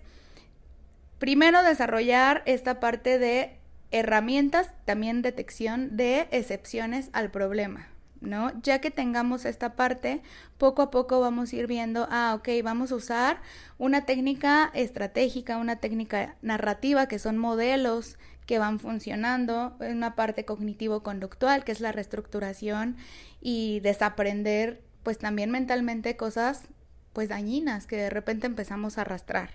primero 1.18 1.62
desarrollar 1.62 2.42
esta 2.46 2.80
parte 2.80 3.18
de 3.18 3.58
herramientas, 3.90 4.70
también 4.84 5.22
detección 5.22 5.96
de 5.96 6.28
excepciones 6.30 7.10
al 7.12 7.30
problema. 7.30 7.88
¿No? 8.20 8.52
Ya 8.62 8.80
que 8.80 8.90
tengamos 8.90 9.44
esta 9.44 9.74
parte, 9.76 10.22
poco 10.58 10.82
a 10.82 10.90
poco 10.90 11.20
vamos 11.20 11.52
a 11.52 11.56
ir 11.56 11.66
viendo, 11.66 12.06
ah, 12.10 12.34
ok, 12.38 12.48
vamos 12.62 12.92
a 12.92 12.96
usar 12.96 13.40
una 13.78 14.04
técnica 14.04 14.70
estratégica, 14.74 15.56
una 15.56 15.76
técnica 15.76 16.36
narrativa, 16.42 17.06
que 17.06 17.18
son 17.18 17.38
modelos 17.38 18.18
que 18.46 18.58
van 18.58 18.78
funcionando, 18.80 19.76
una 19.80 20.16
parte 20.16 20.44
cognitivo-conductual, 20.44 21.64
que 21.64 21.72
es 21.72 21.80
la 21.80 21.92
reestructuración 21.92 22.96
y 23.40 23.80
desaprender, 23.80 24.82
pues 25.02 25.18
también 25.18 25.50
mentalmente 25.50 26.16
cosas, 26.16 26.64
pues 27.12 27.28
dañinas, 27.28 27.86
que 27.86 27.96
de 27.96 28.10
repente 28.10 28.46
empezamos 28.46 28.98
a 28.98 29.02
arrastrar. 29.02 29.50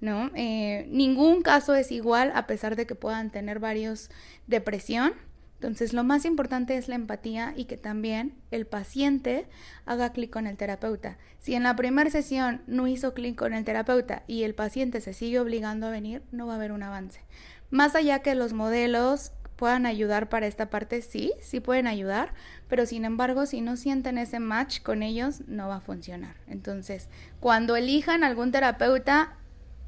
¿No? 0.00 0.30
Eh, 0.34 0.86
ningún 0.88 1.42
caso 1.42 1.74
es 1.74 1.92
igual 1.92 2.32
a 2.34 2.46
pesar 2.46 2.74
de 2.74 2.86
que 2.86 2.94
puedan 2.94 3.30
tener 3.30 3.58
varios 3.58 4.10
depresión, 4.46 5.12
entonces, 5.60 5.92
lo 5.92 6.04
más 6.04 6.24
importante 6.24 6.78
es 6.78 6.88
la 6.88 6.94
empatía 6.94 7.52
y 7.54 7.66
que 7.66 7.76
también 7.76 8.32
el 8.50 8.66
paciente 8.66 9.46
haga 9.84 10.10
clic 10.10 10.30
con 10.30 10.46
el 10.46 10.56
terapeuta. 10.56 11.18
Si 11.38 11.54
en 11.54 11.64
la 11.64 11.76
primera 11.76 12.08
sesión 12.08 12.62
no 12.66 12.88
hizo 12.88 13.12
clic 13.12 13.36
con 13.36 13.52
el 13.52 13.62
terapeuta 13.62 14.22
y 14.26 14.44
el 14.44 14.54
paciente 14.54 15.02
se 15.02 15.12
sigue 15.12 15.38
obligando 15.38 15.86
a 15.86 15.90
venir, 15.90 16.22
no 16.32 16.46
va 16.46 16.54
a 16.54 16.56
haber 16.56 16.72
un 16.72 16.82
avance. 16.82 17.20
Más 17.68 17.94
allá 17.94 18.20
que 18.20 18.34
los 18.34 18.54
modelos 18.54 19.32
puedan 19.56 19.84
ayudar 19.84 20.30
para 20.30 20.46
esta 20.46 20.70
parte, 20.70 21.02
sí, 21.02 21.34
sí 21.42 21.60
pueden 21.60 21.86
ayudar, 21.86 22.32
pero 22.66 22.86
sin 22.86 23.04
embargo, 23.04 23.44
si 23.44 23.60
no 23.60 23.76
sienten 23.76 24.16
ese 24.16 24.40
match 24.40 24.80
con 24.80 25.02
ellos, 25.02 25.42
no 25.46 25.68
va 25.68 25.76
a 25.76 25.80
funcionar. 25.82 26.36
Entonces, 26.46 27.10
cuando 27.38 27.76
elijan 27.76 28.24
algún 28.24 28.50
terapeuta, 28.50 29.36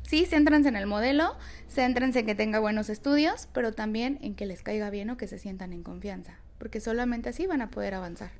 sí, 0.02 0.26
céntrense 0.26 0.68
en 0.68 0.76
el 0.76 0.86
modelo, 0.86 1.36
céntrense 1.68 2.20
en 2.20 2.26
que 2.26 2.34
tenga 2.34 2.58
buenos 2.58 2.88
estudios, 2.88 3.48
pero 3.52 3.72
también 3.72 4.18
en 4.22 4.34
que 4.34 4.46
les 4.46 4.62
caiga 4.62 4.90
bien 4.90 5.10
o 5.10 5.16
que 5.16 5.26
se 5.26 5.38
sientan 5.38 5.72
en 5.72 5.82
confianza, 5.82 6.36
porque 6.58 6.80
solamente 6.80 7.28
así 7.28 7.46
van 7.46 7.62
a 7.62 7.70
poder 7.70 7.94
avanzar. 7.94 8.30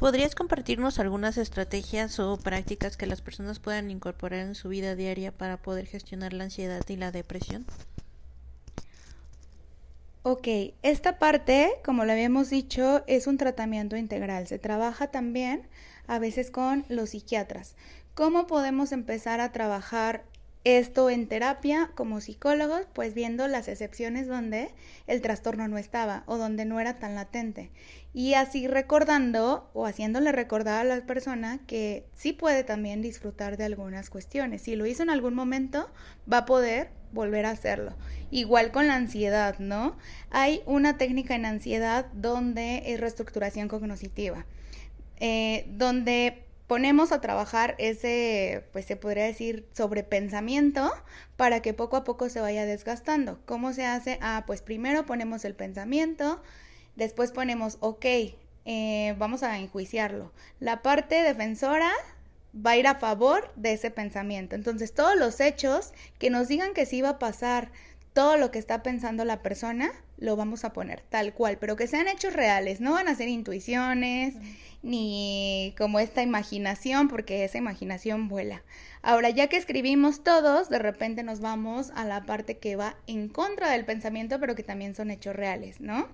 ¿Podrías 0.00 0.34
compartirnos 0.34 0.98
algunas 0.98 1.36
estrategias 1.36 2.18
o 2.20 2.38
prácticas 2.38 2.96
que 2.96 3.04
las 3.04 3.20
personas 3.20 3.58
puedan 3.58 3.90
incorporar 3.90 4.40
en 4.40 4.54
su 4.54 4.70
vida 4.70 4.94
diaria 4.94 5.30
para 5.30 5.58
poder 5.58 5.84
gestionar 5.84 6.32
la 6.32 6.44
ansiedad 6.44 6.82
y 6.88 6.96
la 6.96 7.12
depresión? 7.12 7.66
Ok, 10.22 10.48
esta 10.82 11.18
parte, 11.18 11.70
como 11.84 12.06
lo 12.06 12.12
habíamos 12.12 12.48
dicho, 12.48 13.04
es 13.06 13.26
un 13.26 13.36
tratamiento 13.36 13.96
integral. 13.96 14.46
Se 14.46 14.58
trabaja 14.58 15.08
también 15.08 15.68
a 16.10 16.18
veces 16.18 16.50
con 16.50 16.84
los 16.88 17.10
psiquiatras. 17.10 17.76
¿Cómo 18.14 18.48
podemos 18.48 18.90
empezar 18.90 19.40
a 19.40 19.52
trabajar 19.52 20.24
esto 20.64 21.08
en 21.08 21.28
terapia 21.28 21.92
como 21.94 22.20
psicólogos? 22.20 22.82
Pues 22.92 23.14
viendo 23.14 23.46
las 23.46 23.68
excepciones 23.68 24.26
donde 24.26 24.74
el 25.06 25.22
trastorno 25.22 25.68
no 25.68 25.78
estaba 25.78 26.24
o 26.26 26.36
donde 26.36 26.64
no 26.64 26.80
era 26.80 26.98
tan 26.98 27.14
latente. 27.14 27.70
Y 28.12 28.34
así 28.34 28.66
recordando 28.66 29.70
o 29.72 29.86
haciéndole 29.86 30.32
recordar 30.32 30.80
a 30.80 30.96
la 30.96 31.06
persona 31.06 31.60
que 31.68 32.04
sí 32.16 32.32
puede 32.32 32.64
también 32.64 33.02
disfrutar 33.02 33.56
de 33.56 33.66
algunas 33.66 34.10
cuestiones. 34.10 34.62
Si 34.62 34.74
lo 34.74 34.86
hizo 34.86 35.04
en 35.04 35.10
algún 35.10 35.34
momento, 35.34 35.88
va 36.30 36.38
a 36.38 36.44
poder 36.44 36.90
volver 37.12 37.46
a 37.46 37.50
hacerlo. 37.50 37.94
Igual 38.32 38.72
con 38.72 38.88
la 38.88 38.96
ansiedad, 38.96 39.60
¿no? 39.60 39.96
Hay 40.30 40.62
una 40.66 40.98
técnica 40.98 41.36
en 41.36 41.46
ansiedad 41.46 42.06
donde 42.14 42.82
es 42.86 42.98
reestructuración 42.98 43.68
cognitiva, 43.68 44.44
eh, 45.20 45.66
donde 45.68 46.44
ponemos 46.66 47.12
a 47.12 47.20
trabajar 47.20 47.74
ese, 47.78 48.64
pues 48.72 48.84
se 48.86 48.96
podría 48.96 49.24
decir, 49.24 49.66
sobrepensamiento 49.72 50.90
para 51.36 51.62
que 51.62 51.74
poco 51.74 51.96
a 51.96 52.04
poco 52.04 52.28
se 52.28 52.40
vaya 52.40 52.64
desgastando. 52.64 53.40
¿Cómo 53.44 53.72
se 53.72 53.86
hace? 53.86 54.18
Ah, 54.22 54.44
pues 54.46 54.62
primero 54.62 55.04
ponemos 55.04 55.44
el 55.44 55.54
pensamiento, 55.54 56.40
después 56.94 57.32
ponemos, 57.32 57.76
ok, 57.80 58.06
eh, 58.66 59.14
vamos 59.18 59.42
a 59.42 59.58
enjuiciarlo. 59.58 60.32
La 60.60 60.80
parte 60.80 61.22
defensora 61.22 61.90
va 62.54 62.72
a 62.72 62.76
ir 62.76 62.86
a 62.86 62.96
favor 62.96 63.52
de 63.56 63.72
ese 63.72 63.90
pensamiento. 63.90 64.54
Entonces, 64.54 64.94
todos 64.94 65.16
los 65.16 65.40
hechos 65.40 65.92
que 66.18 66.30
nos 66.30 66.48
digan 66.48 66.74
que 66.74 66.86
sí 66.86 67.02
va 67.02 67.10
a 67.10 67.18
pasar 67.18 67.72
todo 68.12 68.36
lo 68.36 68.50
que 68.50 68.58
está 68.58 68.82
pensando 68.82 69.24
la 69.24 69.42
persona, 69.42 69.90
lo 70.18 70.36
vamos 70.36 70.64
a 70.64 70.72
poner 70.72 71.02
tal 71.08 71.32
cual, 71.32 71.58
pero 71.58 71.76
que 71.76 71.86
sean 71.86 72.08
hechos 72.08 72.32
reales, 72.32 72.80
no 72.80 72.92
van 72.92 73.08
a 73.08 73.14
ser 73.14 73.28
intuiciones 73.28 74.34
ni 74.82 75.74
como 75.78 76.00
esta 76.00 76.22
imaginación, 76.22 77.08
porque 77.08 77.44
esa 77.44 77.58
imaginación 77.58 78.28
vuela. 78.28 78.62
Ahora, 79.02 79.30
ya 79.30 79.46
que 79.48 79.56
escribimos 79.56 80.22
todos, 80.22 80.68
de 80.68 80.78
repente 80.78 81.22
nos 81.22 81.40
vamos 81.40 81.90
a 81.94 82.04
la 82.04 82.24
parte 82.24 82.58
que 82.58 82.76
va 82.76 82.96
en 83.06 83.28
contra 83.28 83.70
del 83.70 83.84
pensamiento, 83.84 84.40
pero 84.40 84.54
que 84.54 84.62
también 84.62 84.94
son 84.94 85.10
hechos 85.10 85.36
reales, 85.36 85.80
¿no? 85.80 86.08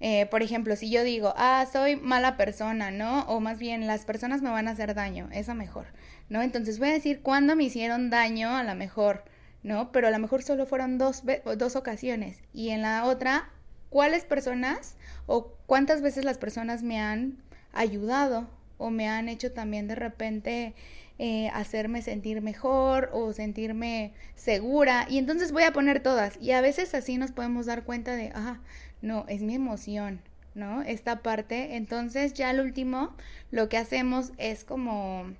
Eh, 0.00 0.26
por 0.26 0.42
ejemplo, 0.42 0.74
si 0.74 0.90
yo 0.90 1.04
digo, 1.04 1.32
ah, 1.36 1.64
soy 1.72 1.94
mala 1.94 2.36
persona, 2.36 2.90
¿no? 2.90 3.22
O 3.22 3.38
más 3.38 3.60
bien, 3.60 3.86
las 3.86 4.04
personas 4.04 4.42
me 4.42 4.50
van 4.50 4.66
a 4.66 4.72
hacer 4.72 4.94
daño, 4.94 5.28
eso 5.32 5.54
mejor, 5.54 5.86
¿no? 6.28 6.42
Entonces 6.42 6.80
voy 6.80 6.88
a 6.88 6.92
decir 6.92 7.20
cuándo 7.22 7.54
me 7.54 7.64
hicieron 7.64 8.10
daño, 8.10 8.56
a 8.56 8.64
lo 8.64 8.74
mejor, 8.74 9.22
¿no? 9.62 9.92
Pero 9.92 10.08
a 10.08 10.10
lo 10.10 10.18
mejor 10.18 10.42
solo 10.42 10.66
fueron 10.66 10.98
dos, 10.98 11.22
dos 11.56 11.76
ocasiones. 11.76 12.38
Y 12.52 12.70
en 12.70 12.82
la 12.82 13.04
otra, 13.04 13.50
¿cuáles 13.90 14.24
personas 14.24 14.96
o 15.26 15.52
cuántas 15.66 16.02
veces 16.02 16.24
las 16.24 16.38
personas 16.38 16.82
me 16.82 17.00
han 17.00 17.38
ayudado 17.72 18.48
o 18.78 18.90
me 18.90 19.08
han 19.08 19.28
hecho 19.28 19.52
también 19.52 19.86
de 19.86 19.94
repente 19.94 20.74
eh, 21.18 21.50
hacerme 21.54 22.02
sentir 22.02 22.40
mejor 22.40 23.10
o 23.12 23.32
sentirme 23.32 24.12
segura. 24.34 25.06
Y 25.08 25.18
entonces 25.18 25.52
voy 25.52 25.62
a 25.62 25.72
poner 25.72 26.02
todas. 26.02 26.36
Y 26.40 26.50
a 26.50 26.60
veces 26.60 26.94
así 26.94 27.16
nos 27.16 27.30
podemos 27.30 27.66
dar 27.66 27.84
cuenta 27.84 28.16
de, 28.16 28.32
ah, 28.34 28.58
no, 29.02 29.24
es 29.28 29.42
mi 29.42 29.54
emoción, 29.54 30.20
¿no? 30.54 30.82
Esta 30.82 31.22
parte. 31.22 31.76
Entonces 31.76 32.32
ya 32.32 32.48
al 32.48 32.60
último 32.60 33.14
lo 33.52 33.68
que 33.68 33.76
hacemos 33.76 34.32
es 34.38 34.64
como 34.64 35.32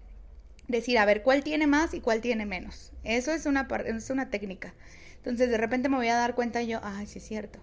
decir, 0.73 0.99
a 0.99 1.05
ver, 1.05 1.23
¿cuál 1.23 1.45
tiene 1.45 1.69
más 1.69 1.95
y 1.95 2.01
cuál 2.01 2.21
tiene 2.21 2.47
menos? 2.47 2.93
Eso 3.05 3.33
es 3.33 3.47
una, 3.47 3.69
es 3.87 4.11
una 4.11 4.31
técnica. 4.31 4.75
Entonces 5.17 5.51
de 5.51 5.59
repente 5.59 5.89
me 5.89 5.97
voy 5.97 6.09
a 6.09 6.17
dar 6.17 6.35
cuenta 6.35 6.63
yo, 6.63 6.81
ay, 6.83 7.07
sí 7.07 7.21
es 7.21 7.25
cierto. 7.25 7.61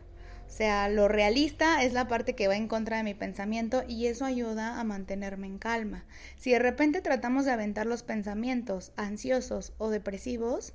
O 0.48 0.52
sea, 0.52 0.90
lo 0.90 1.08
realista 1.08 1.84
es 1.84 1.94
la 1.94 2.08
parte 2.08 2.34
que 2.34 2.48
va 2.48 2.56
en 2.56 2.68
contra 2.68 2.98
de 2.98 3.04
mi 3.04 3.14
pensamiento 3.14 3.84
y 3.88 4.08
eso 4.08 4.26
ayuda 4.26 4.80
a 4.80 4.84
mantenerme 4.84 5.46
en 5.46 5.60
calma. 5.60 6.06
Si 6.38 6.52
de 6.52 6.60
repente 6.60 7.02
tratamos 7.02 7.46
de 7.46 7.52
aventar 7.52 7.86
los 7.86 8.02
pensamientos 8.02 8.92
ansiosos 8.96 9.74
o 9.78 9.90
depresivos, 9.92 10.74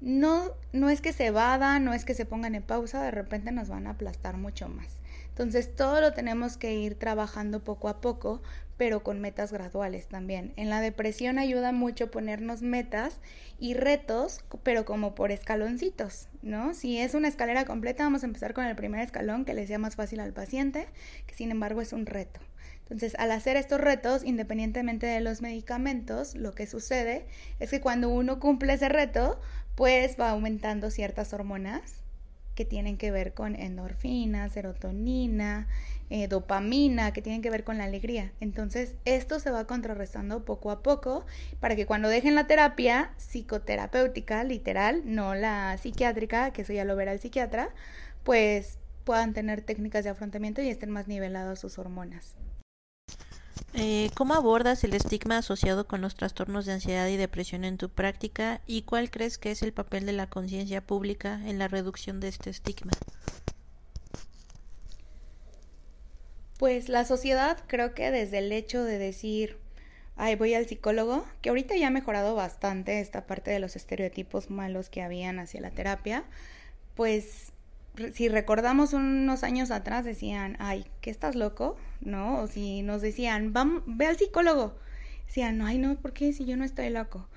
no, 0.00 0.52
no 0.72 0.88
es 0.88 1.00
que 1.00 1.12
se 1.12 1.26
evadan, 1.26 1.84
no 1.84 1.92
es 1.92 2.04
que 2.04 2.14
se 2.14 2.26
pongan 2.26 2.54
en 2.54 2.62
pausa, 2.62 3.02
de 3.02 3.10
repente 3.10 3.52
nos 3.52 3.68
van 3.68 3.86
a 3.86 3.90
aplastar 3.90 4.36
mucho 4.36 4.68
más. 4.68 5.00
Entonces 5.28 5.74
todo 5.74 6.00
lo 6.00 6.12
tenemos 6.12 6.56
que 6.56 6.74
ir 6.74 6.98
trabajando 6.98 7.64
poco 7.64 7.88
a 7.88 8.00
poco, 8.00 8.42
pero 8.76 9.02
con 9.02 9.20
metas 9.20 9.52
graduales 9.52 10.06
también. 10.06 10.54
En 10.56 10.70
la 10.70 10.80
depresión 10.80 11.38
ayuda 11.38 11.72
mucho 11.72 12.10
ponernos 12.10 12.62
metas 12.62 13.20
y 13.58 13.74
retos, 13.74 14.40
pero 14.62 14.86
como 14.86 15.14
por 15.14 15.32
escaloncitos, 15.32 16.28
¿no? 16.40 16.72
Si 16.72 16.98
es 16.98 17.14
una 17.14 17.28
escalera 17.28 17.66
completa, 17.66 18.04
vamos 18.04 18.22
a 18.22 18.26
empezar 18.26 18.54
con 18.54 18.64
el 18.64 18.76
primer 18.76 19.00
escalón 19.00 19.44
que 19.44 19.54
le 19.54 19.66
sea 19.66 19.78
más 19.78 19.96
fácil 19.96 20.20
al 20.20 20.32
paciente, 20.32 20.88
que 21.26 21.34
sin 21.34 21.50
embargo 21.50 21.82
es 21.82 21.92
un 21.92 22.06
reto. 22.06 22.40
Entonces, 22.90 23.14
al 23.20 23.30
hacer 23.30 23.56
estos 23.56 23.80
retos, 23.80 24.24
independientemente 24.24 25.06
de 25.06 25.20
los 25.20 25.42
medicamentos, 25.42 26.34
lo 26.34 26.52
que 26.54 26.66
sucede 26.66 27.24
es 27.60 27.70
que 27.70 27.80
cuando 27.80 28.08
uno 28.08 28.40
cumple 28.40 28.72
ese 28.72 28.88
reto, 28.88 29.40
pues 29.80 30.20
va 30.20 30.28
aumentando 30.28 30.90
ciertas 30.90 31.32
hormonas 31.32 32.02
que 32.54 32.66
tienen 32.66 32.98
que 32.98 33.10
ver 33.10 33.32
con 33.32 33.56
endorfina, 33.56 34.46
serotonina, 34.50 35.68
eh, 36.10 36.28
dopamina, 36.28 37.14
que 37.14 37.22
tienen 37.22 37.40
que 37.40 37.48
ver 37.48 37.64
con 37.64 37.78
la 37.78 37.84
alegría. 37.84 38.30
Entonces, 38.40 38.94
esto 39.06 39.40
se 39.40 39.50
va 39.50 39.66
contrarrestando 39.66 40.44
poco 40.44 40.70
a 40.70 40.82
poco 40.82 41.24
para 41.60 41.76
que 41.76 41.86
cuando 41.86 42.10
dejen 42.10 42.34
la 42.34 42.46
terapia 42.46 43.14
psicoterapéutica, 43.16 44.44
literal, 44.44 45.00
no 45.06 45.34
la 45.34 45.78
psiquiátrica, 45.78 46.52
que 46.52 46.60
eso 46.60 46.74
ya 46.74 46.84
lo 46.84 46.94
verá 46.94 47.14
el 47.14 47.20
psiquiatra, 47.20 47.70
pues 48.22 48.76
puedan 49.04 49.32
tener 49.32 49.62
técnicas 49.62 50.04
de 50.04 50.10
afrontamiento 50.10 50.60
y 50.60 50.68
estén 50.68 50.90
más 50.90 51.08
niveladas 51.08 51.58
sus 51.58 51.78
hormonas. 51.78 52.36
Eh, 53.74 54.10
¿Cómo 54.14 54.34
abordas 54.34 54.82
el 54.84 54.94
estigma 54.94 55.38
asociado 55.38 55.86
con 55.86 56.00
los 56.00 56.14
trastornos 56.14 56.66
de 56.66 56.72
ansiedad 56.72 57.06
y 57.06 57.16
depresión 57.16 57.64
en 57.64 57.78
tu 57.78 57.88
práctica 57.88 58.60
y 58.66 58.82
cuál 58.82 59.10
crees 59.10 59.38
que 59.38 59.52
es 59.52 59.62
el 59.62 59.72
papel 59.72 60.06
de 60.06 60.12
la 60.12 60.28
conciencia 60.28 60.80
pública 60.80 61.40
en 61.46 61.58
la 61.58 61.68
reducción 61.68 62.20
de 62.20 62.28
este 62.28 62.50
estigma? 62.50 62.92
Pues 66.58 66.88
la 66.90 67.04
sociedad 67.06 67.56
creo 67.68 67.94
que 67.94 68.10
desde 68.10 68.38
el 68.38 68.52
hecho 68.52 68.84
de 68.84 68.98
decir, 68.98 69.56
ay, 70.16 70.36
voy 70.36 70.52
al 70.52 70.66
psicólogo, 70.66 71.24
que 71.40 71.48
ahorita 71.48 71.74
ya 71.76 71.86
ha 71.86 71.90
mejorado 71.90 72.34
bastante 72.34 73.00
esta 73.00 73.26
parte 73.26 73.50
de 73.50 73.60
los 73.60 73.76
estereotipos 73.76 74.50
malos 74.50 74.90
que 74.90 75.00
habían 75.00 75.38
hacia 75.38 75.62
la 75.62 75.70
terapia, 75.70 76.24
pues 76.96 77.52
si 78.12 78.28
recordamos 78.28 78.92
unos 78.92 79.44
años 79.44 79.70
atrás 79.70 80.04
decían, 80.04 80.56
ay, 80.58 80.86
¿qué 81.00 81.10
estás 81.10 81.34
loco? 81.34 81.76
¿No? 82.00 82.40
O 82.40 82.46
si 82.46 82.82
nos 82.82 83.02
decían, 83.02 83.52
Vamos, 83.52 83.82
ve 83.86 84.06
al 84.06 84.16
psicólogo. 84.16 84.78
Decían, 85.26 85.60
ay, 85.62 85.78
no, 85.78 85.96
¿por 85.96 86.12
qué 86.12 86.32
si 86.32 86.44
yo 86.44 86.56
no 86.56 86.64
estoy 86.64 86.90
loco? 86.90 87.28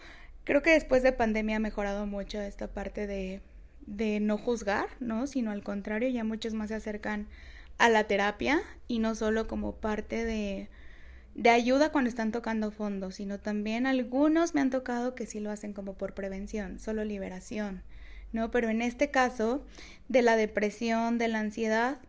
Creo 0.43 0.61
que 0.61 0.71
después 0.71 1.03
de 1.03 1.11
pandemia 1.11 1.57
ha 1.57 1.59
mejorado 1.59 2.05
mucho 2.05 2.41
esta 2.41 2.67
parte 2.67 3.07
de, 3.07 3.41
de 3.85 4.19
no 4.19 4.37
juzgar, 4.37 4.87
¿no? 4.99 5.27
Sino 5.27 5.51
al 5.51 5.63
contrario, 5.63 6.09
ya 6.09 6.23
muchos 6.23 6.53
más 6.53 6.69
se 6.69 6.75
acercan 6.75 7.27
a 7.77 7.89
la 7.89 8.05
terapia 8.05 8.61
y 8.87 8.99
no 8.99 9.15
solo 9.15 9.47
como 9.47 9.75
parte 9.75 10.25
de, 10.25 10.69
de 11.35 11.49
ayuda 11.49 11.91
cuando 11.91 12.09
están 12.09 12.31
tocando 12.31 12.71
fondo, 12.71 13.11
sino 13.11 13.39
también 13.39 13.87
algunos 13.87 14.53
me 14.53 14.61
han 14.61 14.69
tocado 14.69 15.15
que 15.15 15.25
sí 15.25 15.39
lo 15.39 15.51
hacen 15.51 15.73
como 15.73 15.93
por 15.93 16.13
prevención, 16.13 16.79
solo 16.79 17.03
liberación 17.03 17.83
¿no? 18.33 18.51
Pero 18.51 18.69
en 18.69 18.81
este 18.81 19.09
caso, 19.09 19.65
de 20.09 20.21
la 20.21 20.35
depresión, 20.35 21.17
de 21.17 21.29
la 21.29 21.39
ansiedad, 21.39 21.99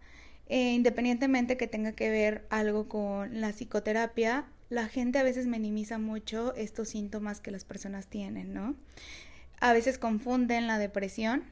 eh, 0.48 0.72
independientemente 0.72 1.56
que 1.56 1.68
tenga 1.68 1.92
que 1.92 2.10
ver 2.10 2.46
algo 2.50 2.88
con 2.88 3.40
la 3.40 3.50
psicoterapia, 3.50 4.46
la 4.70 4.88
gente 4.88 5.18
a 5.18 5.22
veces 5.22 5.46
minimiza 5.46 5.98
mucho 5.98 6.54
estos 6.56 6.88
síntomas 6.88 7.40
que 7.40 7.50
las 7.50 7.64
personas 7.64 8.08
tienen, 8.08 8.52
¿no? 8.52 8.74
A 9.60 9.72
veces 9.72 9.98
confunden 9.98 10.66
la 10.66 10.78
depresión 10.78 11.44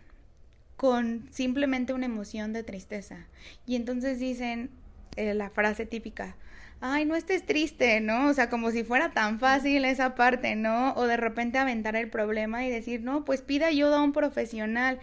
con 0.76 1.28
simplemente 1.30 1.92
una 1.92 2.06
emoción 2.06 2.52
de 2.52 2.64
tristeza. 2.64 3.26
Y 3.66 3.76
entonces 3.76 4.18
dicen 4.18 4.70
eh, 5.16 5.34
la 5.34 5.50
frase 5.50 5.86
típica, 5.86 6.36
ay, 6.82 7.04
no 7.04 7.14
estés 7.14 7.46
triste, 7.46 8.00
¿no? 8.00 8.28
O 8.28 8.34
sea, 8.34 8.50
como 8.50 8.72
si 8.72 8.82
fuera 8.82 9.12
tan 9.12 9.38
fácil 9.38 9.84
esa 9.84 10.16
parte, 10.16 10.56
¿no? 10.56 10.92
O 10.94 11.06
de 11.06 11.16
repente 11.16 11.58
aventar 11.58 11.94
el 11.94 12.10
problema 12.10 12.66
y 12.66 12.70
decir, 12.70 13.02
no, 13.02 13.24
pues 13.24 13.40
pida 13.40 13.68
ayuda 13.68 13.98
a 13.98 14.02
un 14.02 14.12
profesional, 14.12 14.98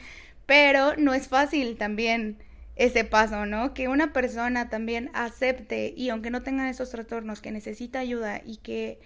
pero 0.45 0.95
no 0.97 1.13
es 1.13 1.29
fácil 1.29 1.77
también 1.77 2.37
ese 2.75 3.05
paso, 3.05 3.45
¿no? 3.45 3.73
Que 3.73 3.87
una 3.87 4.11
persona 4.11 4.69
también 4.69 5.09
acepte 5.13 5.93
y 5.95 6.09
aunque 6.09 6.31
no 6.31 6.43
tenga 6.43 6.69
esos 6.69 6.89
trastornos, 6.89 7.41
que 7.41 7.51
necesita 7.51 7.99
ayuda 7.99 8.41
y 8.45 8.57
que 8.57 8.99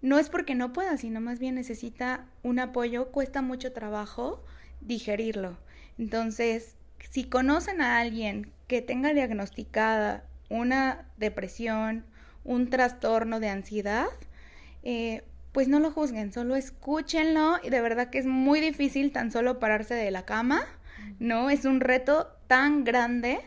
no 0.00 0.18
es 0.18 0.28
porque 0.30 0.54
no 0.54 0.72
pueda, 0.72 0.96
sino 0.96 1.20
más 1.20 1.40
bien 1.40 1.56
necesita 1.56 2.26
un 2.44 2.60
apoyo, 2.60 3.10
cuesta 3.10 3.42
mucho 3.42 3.72
trabajo 3.72 4.44
digerirlo. 4.80 5.58
Entonces, 5.98 6.76
si 7.10 7.24
conocen 7.24 7.80
a 7.80 7.98
alguien 7.98 8.52
que 8.68 8.82
tenga 8.82 9.12
diagnosticada 9.12 10.24
una 10.48 11.06
depresión, 11.16 12.04
un 12.50 12.68
trastorno 12.68 13.38
de 13.38 13.48
ansiedad, 13.48 14.08
eh, 14.82 15.22
pues 15.52 15.68
no 15.68 15.78
lo 15.78 15.92
juzguen, 15.92 16.32
solo 16.32 16.56
escúchenlo. 16.56 17.58
Y 17.62 17.70
de 17.70 17.80
verdad 17.80 18.10
que 18.10 18.18
es 18.18 18.26
muy 18.26 18.60
difícil 18.60 19.12
tan 19.12 19.30
solo 19.30 19.60
pararse 19.60 19.94
de 19.94 20.10
la 20.10 20.24
cama, 20.24 20.66
¿no? 21.20 21.48
Es 21.48 21.64
un 21.64 21.80
reto 21.80 22.26
tan 22.48 22.82
grande, 22.82 23.38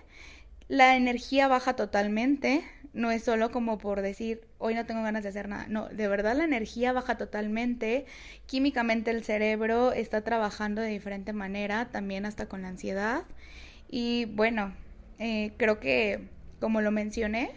la 0.70 0.96
energía 0.96 1.50
baja 1.50 1.76
totalmente, 1.76 2.64
no 2.94 3.12
es 3.12 3.26
solo 3.26 3.52
como 3.52 3.78
por 3.78 4.02
decir, 4.02 4.48
hoy 4.58 4.74
no 4.74 4.86
tengo 4.86 5.04
ganas 5.04 5.24
de 5.24 5.30
hacer 5.30 5.50
nada, 5.50 5.66
no, 5.68 5.90
de 5.90 6.08
verdad 6.08 6.38
la 6.38 6.46
energía 6.46 6.94
baja 6.94 7.18
totalmente, 7.18 8.06
químicamente 8.46 9.12
el 9.12 9.26
cerebro 9.26 9.92
está 9.92 10.22
trabajando 10.22 10.82
de 10.82 10.88
diferente 10.88 11.34
manera, 11.34 11.90
también 11.92 12.26
hasta 12.26 12.46
con 12.48 12.62
la 12.62 12.70
ansiedad. 12.70 13.24
Y 13.90 14.26
bueno, 14.26 14.74
eh, 15.20 15.52
creo 15.58 15.82
que 15.82 16.30
como 16.62 16.80
lo 16.80 16.92
mencioné, 16.92 17.52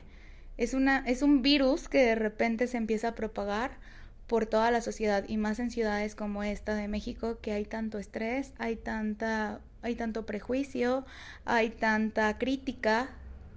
es, 0.56 0.74
una, 0.74 0.98
es 1.06 1.22
un 1.22 1.42
virus 1.42 1.88
que 1.88 2.04
de 2.04 2.14
repente 2.14 2.66
se 2.66 2.76
empieza 2.76 3.08
a 3.08 3.14
propagar 3.14 3.78
por 4.26 4.46
toda 4.46 4.70
la 4.70 4.80
sociedad 4.80 5.24
y 5.28 5.36
más 5.36 5.58
en 5.58 5.70
ciudades 5.70 6.14
como 6.14 6.42
esta 6.42 6.74
de 6.74 6.88
México 6.88 7.38
que 7.40 7.52
hay 7.52 7.64
tanto 7.64 7.98
estrés, 7.98 8.52
hay 8.58 8.76
tanta 8.76 9.60
hay 9.82 9.94
tanto 9.94 10.26
prejuicio, 10.26 11.06
hay 11.44 11.70
tanta 11.70 12.38
crítica 12.38 13.08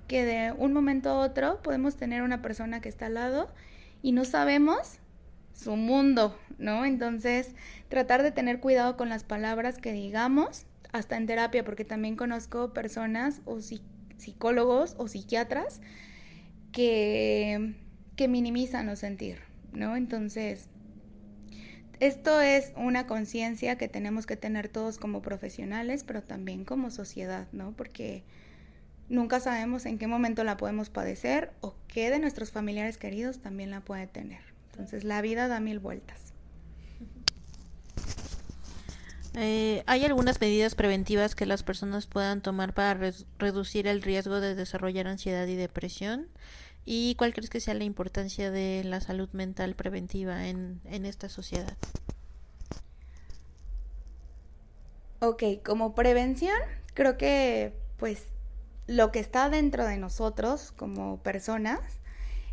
que 0.08 0.26
de 0.26 0.52
un 0.52 0.74
momento 0.74 1.10
a 1.10 1.16
otro 1.16 1.60
podemos 1.64 1.96
tener 1.96 2.22
una 2.22 2.42
persona 2.44 2.82
que 2.82 2.90
está 2.90 3.08
al 3.08 3.16
lado 3.16 3.50
y 4.04 4.12
no 4.12 4.26
sabemos 4.26 5.00
su 5.54 5.76
mundo, 5.76 6.38
¿no? 6.60 6.86
Entonces, 6.86 7.56
tratar 7.90 8.22
de 8.22 8.32
tener 8.32 8.60
cuidado 8.60 8.96
con 8.96 9.10
las 9.10 9.24
palabras 9.24 9.80
que 9.80 9.92
digamos, 9.92 10.66
hasta 10.92 11.18
en 11.18 11.26
terapia, 11.26 11.66
porque 11.66 11.84
también 11.84 12.16
conozco 12.16 12.74
personas 12.74 13.42
o 13.46 13.60
psicólogos 14.18 14.96
o 15.00 15.08
psiquiatras 15.08 15.82
que, 16.72 17.76
que 18.16 18.28
minimizan 18.28 18.88
los 18.88 19.00
sentir, 19.00 19.40
¿no? 19.74 19.96
Entonces, 19.96 20.68
esto 22.00 22.40
es 22.40 22.72
una 22.78 23.08
conciencia 23.08 23.78
que 23.78 23.88
tenemos 23.88 24.26
que 24.26 24.38
tener 24.38 24.70
todos 24.70 24.98
como 24.98 25.22
profesionales, 25.22 26.04
pero 26.04 26.24
también 26.24 26.64
como 26.64 26.92
sociedad, 26.92 27.48
¿no? 27.52 27.74
Porque 27.74 28.24
nunca 29.10 29.40
sabemos 29.40 29.86
en 29.86 29.98
qué 29.98 30.08
momento 30.08 30.44
la 30.44 30.58
podemos 30.58 30.90
padecer 30.90 31.52
o 31.62 31.76
qué 31.88 32.10
de 32.10 32.20
nuestros 32.20 32.52
familiares 32.52 32.98
queridos 32.98 33.40
también 33.40 33.72
la 33.72 33.82
puede 33.82 34.08
tener. 34.08 34.42
Entonces, 34.72 35.04
la 35.04 35.22
vida 35.22 35.48
da 35.48 35.60
mil 35.60 35.80
vueltas. 35.80 36.34
Eh, 39.42 39.84
¿Hay 39.88 40.04
algunas 40.04 40.42
medidas 40.42 40.76
preventivas 40.76 41.34
que 41.34 41.46
las 41.46 41.64
personas 41.64 42.08
puedan 42.08 42.42
tomar 42.42 42.74
para 42.74 43.14
reducir 43.38 43.88
el 43.88 44.02
riesgo 44.02 44.42
de 44.42 44.54
desarrollar 44.54 45.08
ansiedad 45.08 45.48
y 45.48 45.56
depresión? 45.56 46.28
¿Y 46.84 47.16
cuál 47.16 47.34
crees 47.34 47.50
que 47.50 47.62
sea 47.62 47.74
la 47.74 47.86
importancia 47.86 48.52
de 48.52 48.84
la 48.84 49.00
salud 49.00 49.30
mental 49.32 49.76
preventiva 49.76 50.48
en, 50.48 50.82
en 50.84 51.06
esta 51.06 51.30
sociedad? 51.30 51.78
Ok, 55.22 55.44
como 55.64 55.96
prevención, 55.96 56.60
creo 56.94 57.18
que 57.18 57.80
pues 57.96 58.26
lo 58.88 59.14
que 59.14 59.20
está 59.20 59.50
dentro 59.50 59.86
de 59.86 59.96
nosotros 59.96 60.74
como 60.74 61.24
personas 61.24 61.80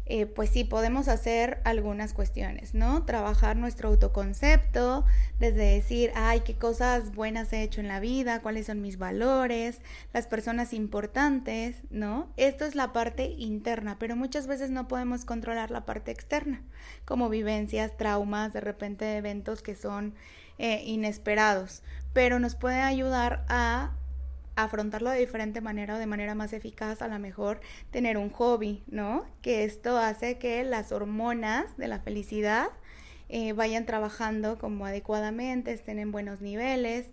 eh, 0.08 0.26
pues 0.26 0.50
sí, 0.50 0.62
podemos 0.62 1.08
hacer 1.08 1.60
algunas 1.64 2.12
cuestiones, 2.12 2.74
¿no? 2.74 3.04
Trabajar 3.04 3.56
nuestro 3.56 3.88
autoconcepto, 3.88 5.04
desde 5.40 5.74
decir, 5.74 6.12
ay, 6.14 6.40
qué 6.40 6.54
cosas 6.54 7.12
buenas 7.12 7.52
he 7.52 7.62
hecho 7.62 7.80
en 7.80 7.88
la 7.88 7.98
vida, 7.98 8.40
cuáles 8.40 8.66
son 8.66 8.80
mis 8.80 8.98
valores, 8.98 9.80
las 10.12 10.28
personas 10.28 10.72
importantes, 10.72 11.82
¿no? 11.90 12.30
Esto 12.36 12.64
es 12.64 12.76
la 12.76 12.92
parte 12.92 13.34
interna, 13.36 13.96
pero 13.98 14.14
muchas 14.14 14.46
veces 14.46 14.70
no 14.70 14.86
podemos 14.86 15.24
controlar 15.24 15.72
la 15.72 15.84
parte 15.84 16.12
externa, 16.12 16.62
como 17.04 17.28
vivencias, 17.28 17.96
traumas, 17.96 18.52
de 18.52 18.60
repente 18.60 19.16
eventos 19.16 19.60
que 19.60 19.74
son 19.74 20.14
eh, 20.58 20.82
inesperados, 20.86 21.82
pero 22.12 22.38
nos 22.38 22.54
puede 22.54 22.80
ayudar 22.80 23.44
a 23.48 23.90
afrontarlo 24.56 25.10
de 25.10 25.20
diferente 25.20 25.60
manera 25.60 25.96
o 25.96 25.98
de 25.98 26.06
manera 26.06 26.34
más 26.34 26.52
eficaz, 26.52 27.02
a 27.02 27.08
lo 27.08 27.18
mejor 27.18 27.60
tener 27.90 28.16
un 28.16 28.30
hobby, 28.30 28.82
¿no? 28.88 29.26
Que 29.42 29.64
esto 29.64 29.98
hace 29.98 30.38
que 30.38 30.64
las 30.64 30.92
hormonas 30.92 31.76
de 31.76 31.88
la 31.88 32.00
felicidad 32.00 32.68
eh, 33.28 33.52
vayan 33.52 33.86
trabajando 33.86 34.58
como 34.58 34.86
adecuadamente, 34.86 35.72
estén 35.72 35.98
en 35.98 36.10
buenos 36.10 36.40
niveles. 36.40 37.10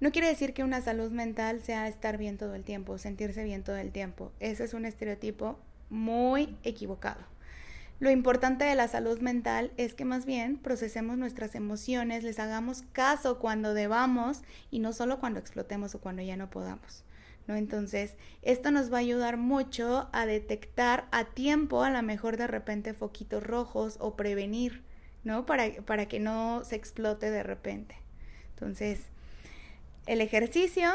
No 0.00 0.10
quiere 0.10 0.28
decir 0.28 0.54
que 0.54 0.64
una 0.64 0.80
salud 0.80 1.10
mental 1.10 1.62
sea 1.62 1.88
estar 1.88 2.18
bien 2.18 2.38
todo 2.38 2.54
el 2.54 2.64
tiempo, 2.64 2.98
sentirse 2.98 3.44
bien 3.44 3.62
todo 3.62 3.76
el 3.76 3.92
tiempo. 3.92 4.32
Ese 4.40 4.64
es 4.64 4.74
un 4.74 4.84
estereotipo 4.84 5.58
muy 5.90 6.56
equivocado. 6.64 7.35
Lo 7.98 8.10
importante 8.10 8.64
de 8.64 8.74
la 8.74 8.88
salud 8.88 9.20
mental 9.20 9.72
es 9.78 9.94
que 9.94 10.04
más 10.04 10.26
bien 10.26 10.58
procesemos 10.58 11.16
nuestras 11.16 11.54
emociones, 11.54 12.24
les 12.24 12.38
hagamos 12.38 12.82
caso 12.92 13.38
cuando 13.38 13.72
debamos 13.72 14.42
y 14.70 14.80
no 14.80 14.92
solo 14.92 15.18
cuando 15.18 15.40
explotemos 15.40 15.94
o 15.94 16.00
cuando 16.00 16.22
ya 16.22 16.36
no 16.36 16.50
podamos. 16.50 17.04
¿No? 17.46 17.54
Entonces, 17.54 18.16
esto 18.42 18.72
nos 18.72 18.92
va 18.92 18.96
a 18.96 19.00
ayudar 19.00 19.36
mucho 19.36 20.08
a 20.12 20.26
detectar 20.26 21.06
a 21.12 21.26
tiempo, 21.26 21.84
a 21.84 21.90
lo 21.90 22.02
mejor 22.02 22.36
de 22.36 22.48
repente, 22.48 22.92
foquitos 22.92 23.42
rojos 23.42 23.98
o 24.00 24.16
prevenir, 24.16 24.82
¿no? 25.22 25.46
Para, 25.46 25.70
para 25.86 26.06
que 26.06 26.18
no 26.18 26.64
se 26.64 26.74
explote 26.74 27.30
de 27.30 27.44
repente. 27.44 27.94
Entonces, 28.50 29.10
el 30.06 30.20
ejercicio, 30.20 30.90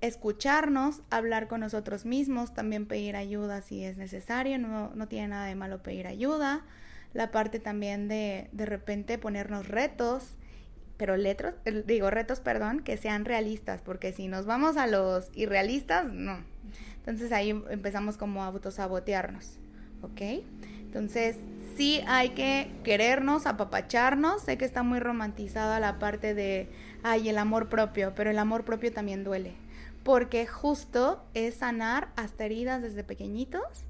escucharnos, 0.00 1.02
hablar 1.10 1.48
con 1.48 1.60
nosotros 1.60 2.04
mismos, 2.04 2.54
también 2.54 2.86
pedir 2.86 3.16
ayuda 3.16 3.62
si 3.62 3.84
es 3.84 3.98
necesario, 3.98 4.58
no, 4.58 4.90
no 4.94 5.08
tiene 5.08 5.28
nada 5.28 5.46
de 5.46 5.54
malo 5.54 5.82
pedir 5.82 6.06
ayuda. 6.06 6.64
La 7.12 7.30
parte 7.30 7.58
también 7.58 8.08
de 8.08 8.48
de 8.52 8.66
repente 8.66 9.18
ponernos 9.18 9.68
retos, 9.68 10.36
pero 10.96 11.16
letros, 11.16 11.54
digo 11.86 12.10
retos, 12.10 12.40
perdón, 12.40 12.80
que 12.80 12.96
sean 12.96 13.24
realistas, 13.24 13.82
porque 13.82 14.12
si 14.12 14.28
nos 14.28 14.46
vamos 14.46 14.76
a 14.76 14.86
los 14.86 15.30
irrealistas, 15.34 16.12
no. 16.12 16.38
Entonces 16.96 17.32
ahí 17.32 17.50
empezamos 17.70 18.16
como 18.16 18.42
a 18.42 18.46
autosabotearnos, 18.46 19.58
¿ok? 20.02 20.44
Entonces 20.82 21.36
sí 21.76 22.00
hay 22.06 22.30
que 22.30 22.70
querernos, 22.84 23.46
apapacharnos. 23.46 24.42
Sé 24.42 24.58
que 24.58 24.64
está 24.64 24.82
muy 24.82 25.00
romantizada 25.00 25.80
la 25.80 25.98
parte 25.98 26.34
de, 26.34 26.68
ay, 27.02 27.28
el 27.28 27.38
amor 27.38 27.68
propio, 27.68 28.12
pero 28.14 28.30
el 28.30 28.38
amor 28.38 28.64
propio 28.64 28.92
también 28.92 29.24
duele 29.24 29.54
porque 30.10 30.44
justo 30.44 31.22
es 31.34 31.54
sanar 31.54 32.08
hasta 32.16 32.44
heridas 32.44 32.82
desde 32.82 33.04
pequeñitos, 33.04 33.84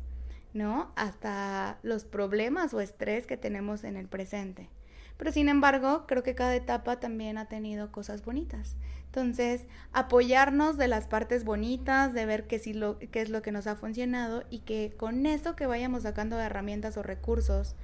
¿no? 0.52 0.92
Hasta 0.94 1.78
los 1.82 2.04
problemas 2.04 2.74
o 2.74 2.82
estrés 2.82 3.26
que 3.26 3.38
tenemos 3.38 3.84
en 3.84 3.96
el 3.96 4.06
presente. 4.06 4.68
Pero 5.16 5.32
sin 5.32 5.48
embargo, 5.48 6.04
creo 6.06 6.22
que 6.22 6.34
cada 6.34 6.54
etapa 6.54 7.00
también 7.00 7.38
ha 7.38 7.46
tenido 7.46 7.90
cosas 7.90 8.22
bonitas. 8.22 8.76
Entonces, 9.06 9.64
apoyarnos 9.94 10.76
de 10.76 10.88
las 10.88 11.06
partes 11.06 11.44
bonitas, 11.44 12.12
de 12.12 12.26
ver 12.26 12.46
qué, 12.46 12.58
sí 12.58 12.74
lo, 12.74 12.98
qué 12.98 13.22
es 13.22 13.30
lo 13.30 13.40
que 13.40 13.50
nos 13.50 13.66
ha 13.66 13.76
funcionado 13.76 14.44
y 14.50 14.58
que 14.58 14.92
con 14.98 15.24
eso 15.24 15.56
que 15.56 15.64
vayamos 15.64 16.02
sacando 16.02 16.36
de 16.36 16.44
herramientas 16.44 16.98
o 16.98 17.02
recursos 17.02 17.76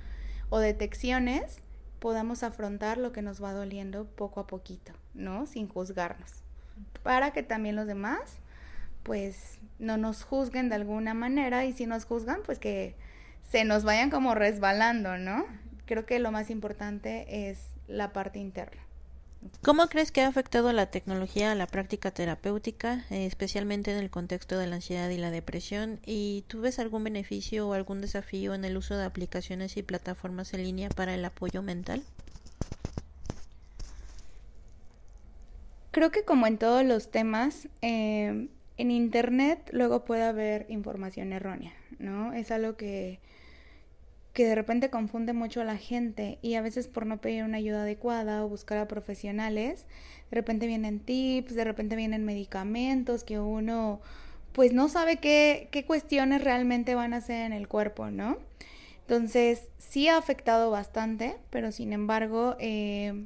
o 0.50 0.58
detecciones, 0.58 1.62
podamos 2.00 2.42
afrontar 2.42 2.98
lo 2.98 3.12
que 3.12 3.22
nos 3.22 3.42
va 3.42 3.54
doliendo 3.54 4.04
poco 4.04 4.40
a 4.40 4.46
poquito, 4.46 4.92
¿no? 5.14 5.46
Sin 5.46 5.68
juzgarnos 5.68 6.45
para 7.02 7.32
que 7.32 7.42
también 7.42 7.76
los 7.76 7.86
demás 7.86 8.38
pues 9.02 9.58
no 9.78 9.96
nos 9.96 10.24
juzguen 10.24 10.68
de 10.68 10.74
alguna 10.74 11.14
manera 11.14 11.64
y 11.64 11.72
si 11.72 11.86
nos 11.86 12.04
juzgan 12.04 12.40
pues 12.44 12.58
que 12.58 12.96
se 13.48 13.64
nos 13.64 13.84
vayan 13.84 14.10
como 14.10 14.34
resbalando, 14.34 15.16
¿no? 15.16 15.46
Creo 15.86 16.04
que 16.04 16.18
lo 16.18 16.32
más 16.32 16.50
importante 16.50 17.48
es 17.48 17.68
la 17.86 18.12
parte 18.12 18.40
interna. 18.40 18.82
¿Cómo 19.62 19.86
crees 19.88 20.10
que 20.10 20.22
ha 20.22 20.28
afectado 20.28 20.72
la 20.72 20.90
tecnología 20.90 21.52
a 21.52 21.54
la 21.54 21.66
práctica 21.66 22.10
terapéutica, 22.10 23.04
especialmente 23.10 23.92
en 23.92 23.98
el 23.98 24.10
contexto 24.10 24.58
de 24.58 24.66
la 24.66 24.76
ansiedad 24.76 25.08
y 25.10 25.18
la 25.18 25.30
depresión? 25.30 26.00
¿Y 26.04 26.44
tú 26.48 26.60
ves 26.60 26.78
algún 26.78 27.04
beneficio 27.04 27.68
o 27.68 27.74
algún 27.74 28.00
desafío 28.00 28.54
en 28.54 28.64
el 28.64 28.76
uso 28.76 28.96
de 28.96 29.04
aplicaciones 29.04 29.76
y 29.76 29.82
plataformas 29.82 30.52
en 30.54 30.64
línea 30.64 30.88
para 30.88 31.14
el 31.14 31.24
apoyo 31.24 31.62
mental? 31.62 32.02
Creo 35.96 36.10
que 36.10 36.24
como 36.24 36.46
en 36.46 36.58
todos 36.58 36.84
los 36.84 37.10
temas, 37.10 37.70
eh, 37.80 38.48
en 38.76 38.90
Internet 38.90 39.70
luego 39.72 40.04
puede 40.04 40.24
haber 40.24 40.66
información 40.68 41.32
errónea, 41.32 41.72
¿no? 41.98 42.34
Es 42.34 42.50
algo 42.50 42.76
que, 42.76 43.18
que 44.34 44.44
de 44.44 44.54
repente 44.54 44.90
confunde 44.90 45.32
mucho 45.32 45.62
a 45.62 45.64
la 45.64 45.78
gente 45.78 46.38
y 46.42 46.52
a 46.52 46.60
veces 46.60 46.86
por 46.86 47.06
no 47.06 47.22
pedir 47.22 47.44
una 47.44 47.56
ayuda 47.56 47.80
adecuada 47.80 48.44
o 48.44 48.48
buscar 48.50 48.76
a 48.76 48.88
profesionales, 48.88 49.86
de 50.30 50.34
repente 50.34 50.66
vienen 50.66 51.00
tips, 51.00 51.54
de 51.54 51.64
repente 51.64 51.96
vienen 51.96 52.26
medicamentos 52.26 53.24
que 53.24 53.38
uno 53.38 54.02
pues 54.52 54.74
no 54.74 54.90
sabe 54.90 55.16
qué, 55.16 55.70
qué 55.72 55.86
cuestiones 55.86 56.44
realmente 56.44 56.94
van 56.94 57.14
a 57.14 57.18
hacer 57.18 57.46
en 57.46 57.54
el 57.54 57.68
cuerpo, 57.68 58.10
¿no? 58.10 58.36
Entonces 59.00 59.70
sí 59.78 60.08
ha 60.08 60.18
afectado 60.18 60.70
bastante, 60.70 61.38
pero 61.48 61.72
sin 61.72 61.94
embargo... 61.94 62.54
Eh, 62.60 63.24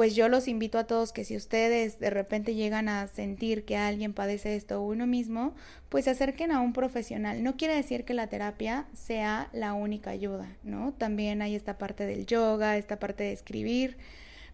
pues 0.00 0.14
yo 0.14 0.30
los 0.30 0.48
invito 0.48 0.78
a 0.78 0.84
todos 0.84 1.12
que 1.12 1.24
si 1.24 1.36
ustedes 1.36 2.00
de 2.00 2.08
repente 2.08 2.54
llegan 2.54 2.88
a 2.88 3.06
sentir 3.06 3.66
que 3.66 3.76
alguien 3.76 4.14
padece 4.14 4.56
esto 4.56 4.80
uno 4.80 5.06
mismo, 5.06 5.54
pues 5.90 6.06
se 6.06 6.12
acerquen 6.12 6.52
a 6.52 6.62
un 6.62 6.72
profesional. 6.72 7.42
No 7.42 7.58
quiere 7.58 7.74
decir 7.74 8.06
que 8.06 8.14
la 8.14 8.28
terapia 8.28 8.86
sea 8.94 9.50
la 9.52 9.74
única 9.74 10.08
ayuda, 10.08 10.56
¿no? 10.62 10.94
También 10.94 11.42
hay 11.42 11.54
esta 11.54 11.76
parte 11.76 12.06
del 12.06 12.24
yoga, 12.24 12.78
esta 12.78 12.98
parte 12.98 13.24
de 13.24 13.32
escribir, 13.32 13.98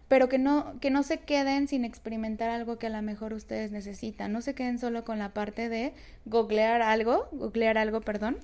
pero 0.09 0.27
que 0.27 0.37
no, 0.37 0.77
que 0.81 0.89
no 0.89 1.01
se 1.01 1.19
queden 1.19 1.69
sin 1.69 1.85
experimentar 1.85 2.49
algo 2.49 2.77
que 2.77 2.87
a 2.87 2.89
lo 2.89 3.01
mejor 3.01 3.31
ustedes 3.31 3.71
necesitan. 3.71 4.33
No 4.33 4.41
se 4.41 4.53
queden 4.53 4.79
solo 4.79 5.05
con 5.05 5.17
la 5.17 5.33
parte 5.33 5.69
de 5.69 5.93
googlear 6.25 6.81
algo, 6.81 7.29
googlear 7.31 7.77
algo, 7.77 8.01
perdón, 8.01 8.35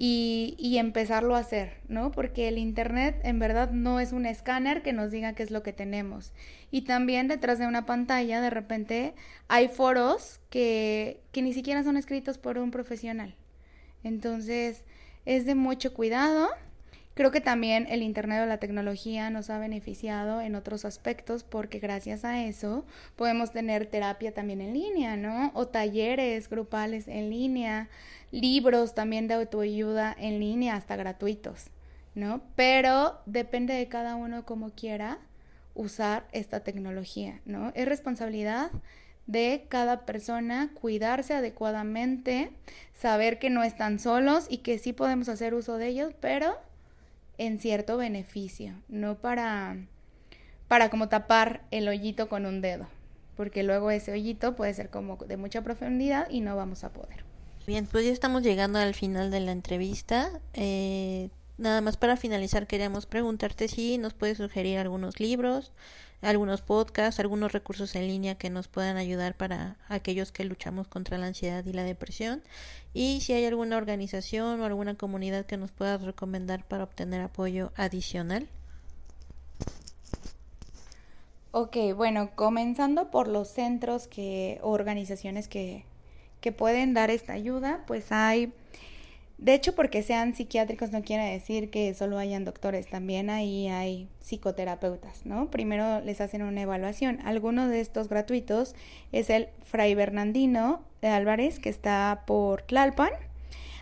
y, 0.00 0.54
y, 0.58 0.78
empezarlo 0.78 1.34
a 1.34 1.40
hacer, 1.40 1.80
¿no? 1.88 2.12
Porque 2.12 2.46
el 2.46 2.56
Internet 2.56 3.20
en 3.24 3.40
verdad 3.40 3.72
no 3.72 3.98
es 3.98 4.12
un 4.12 4.26
escáner 4.26 4.82
que 4.82 4.92
nos 4.92 5.10
diga 5.10 5.32
qué 5.32 5.42
es 5.42 5.50
lo 5.50 5.64
que 5.64 5.72
tenemos. 5.72 6.32
Y 6.70 6.82
también 6.82 7.26
detrás 7.26 7.58
de 7.58 7.66
una 7.66 7.84
pantalla 7.84 8.40
de 8.40 8.50
repente 8.50 9.14
hay 9.48 9.66
foros 9.66 10.38
que, 10.50 11.20
que 11.32 11.42
ni 11.42 11.52
siquiera 11.52 11.82
son 11.82 11.96
escritos 11.96 12.38
por 12.38 12.58
un 12.58 12.70
profesional. 12.70 13.34
Entonces 14.04 14.84
es 15.24 15.46
de 15.46 15.56
mucho 15.56 15.92
cuidado 15.92 16.48
Creo 17.18 17.32
que 17.32 17.40
también 17.40 17.88
el 17.90 18.04
Internet 18.04 18.44
o 18.44 18.46
la 18.46 18.58
tecnología 18.58 19.28
nos 19.28 19.50
ha 19.50 19.58
beneficiado 19.58 20.40
en 20.40 20.54
otros 20.54 20.84
aspectos 20.84 21.42
porque 21.42 21.80
gracias 21.80 22.24
a 22.24 22.44
eso 22.44 22.86
podemos 23.16 23.50
tener 23.50 23.86
terapia 23.86 24.32
también 24.32 24.60
en 24.60 24.72
línea, 24.72 25.16
¿no? 25.16 25.50
O 25.54 25.66
talleres 25.66 26.48
grupales 26.48 27.08
en 27.08 27.28
línea, 27.28 27.88
libros 28.30 28.94
también 28.94 29.26
de 29.26 29.34
autoayuda 29.34 30.14
en 30.16 30.38
línea, 30.38 30.76
hasta 30.76 30.94
gratuitos, 30.94 31.70
¿no? 32.14 32.40
Pero 32.54 33.18
depende 33.26 33.74
de 33.74 33.88
cada 33.88 34.14
uno 34.14 34.46
como 34.46 34.70
quiera 34.70 35.18
usar 35.74 36.28
esta 36.30 36.60
tecnología, 36.60 37.40
¿no? 37.44 37.72
Es 37.74 37.88
responsabilidad 37.88 38.70
de 39.26 39.66
cada 39.68 40.06
persona 40.06 40.70
cuidarse 40.80 41.34
adecuadamente, 41.34 42.52
saber 42.92 43.40
que 43.40 43.50
no 43.50 43.64
están 43.64 43.98
solos 43.98 44.46
y 44.48 44.58
que 44.58 44.78
sí 44.78 44.92
podemos 44.92 45.28
hacer 45.28 45.54
uso 45.54 45.78
de 45.78 45.88
ellos, 45.88 46.14
pero 46.20 46.67
en 47.38 47.58
cierto 47.58 47.96
beneficio, 47.96 48.74
no 48.88 49.16
para, 49.16 49.76
para 50.68 50.90
como 50.90 51.08
tapar 51.08 51.62
el 51.70 51.88
hoyito 51.88 52.28
con 52.28 52.46
un 52.46 52.60
dedo, 52.60 52.88
porque 53.36 53.62
luego 53.62 53.90
ese 53.90 54.12
hoyito 54.12 54.56
puede 54.56 54.74
ser 54.74 54.90
como 54.90 55.16
de 55.16 55.36
mucha 55.36 55.62
profundidad 55.62 56.28
y 56.28 56.40
no 56.40 56.56
vamos 56.56 56.84
a 56.84 56.92
poder. 56.92 57.24
Bien, 57.66 57.86
pues 57.86 58.04
ya 58.04 58.12
estamos 58.12 58.42
llegando 58.42 58.78
al 58.78 58.94
final 58.94 59.30
de 59.30 59.40
la 59.40 59.52
entrevista. 59.52 60.40
Eh, 60.54 61.28
nada 61.58 61.80
más 61.80 61.96
para 61.96 62.16
finalizar 62.16 62.66
queríamos 62.66 63.06
preguntarte 63.06 63.68
si 63.68 63.98
nos 63.98 64.14
puedes 64.14 64.38
sugerir 64.38 64.78
algunos 64.78 65.20
libros, 65.20 65.72
algunos 66.20 66.62
podcasts, 66.62 67.20
algunos 67.20 67.52
recursos 67.52 67.94
en 67.94 68.08
línea 68.08 68.36
que 68.36 68.50
nos 68.50 68.68
puedan 68.68 68.96
ayudar 68.96 69.36
para 69.36 69.76
aquellos 69.88 70.32
que 70.32 70.44
luchamos 70.44 70.88
contra 70.88 71.18
la 71.18 71.26
ansiedad 71.26 71.64
y 71.64 71.72
la 71.72 71.84
depresión 71.84 72.42
y 72.92 73.20
si 73.20 73.32
hay 73.32 73.44
alguna 73.44 73.76
organización 73.76 74.60
o 74.60 74.64
alguna 74.64 74.94
comunidad 74.94 75.46
que 75.46 75.56
nos 75.56 75.70
puedas 75.70 76.02
recomendar 76.02 76.64
para 76.64 76.84
obtener 76.84 77.20
apoyo 77.20 77.72
adicional. 77.76 78.48
Ok, 81.50 81.76
bueno, 81.96 82.30
comenzando 82.34 83.10
por 83.10 83.26
los 83.26 83.48
centros 83.48 84.06
que, 84.06 84.58
o 84.62 84.70
organizaciones 84.70 85.48
que, 85.48 85.84
que 86.40 86.52
pueden 86.52 86.94
dar 86.94 87.10
esta 87.10 87.32
ayuda, 87.32 87.84
pues 87.86 88.12
hay 88.12 88.52
de 89.38 89.54
hecho, 89.54 89.76
porque 89.76 90.02
sean 90.02 90.34
psiquiátricos 90.34 90.90
no 90.90 91.02
quiere 91.02 91.30
decir 91.30 91.70
que 91.70 91.94
solo 91.94 92.18
hayan 92.18 92.44
doctores, 92.44 92.88
también 92.88 93.30
ahí 93.30 93.68
hay 93.68 94.08
psicoterapeutas, 94.20 95.24
¿no? 95.26 95.48
Primero 95.48 96.00
les 96.00 96.20
hacen 96.20 96.42
una 96.42 96.62
evaluación. 96.62 97.20
Alguno 97.24 97.68
de 97.68 97.80
estos 97.80 98.08
gratuitos 98.08 98.74
es 99.12 99.30
el 99.30 99.48
Fray 99.62 99.94
Bernardino 99.94 100.82
de 101.00 101.08
Álvarez, 101.08 101.60
que 101.60 101.68
está 101.68 102.24
por 102.26 102.62
Tlalpan. 102.62 103.12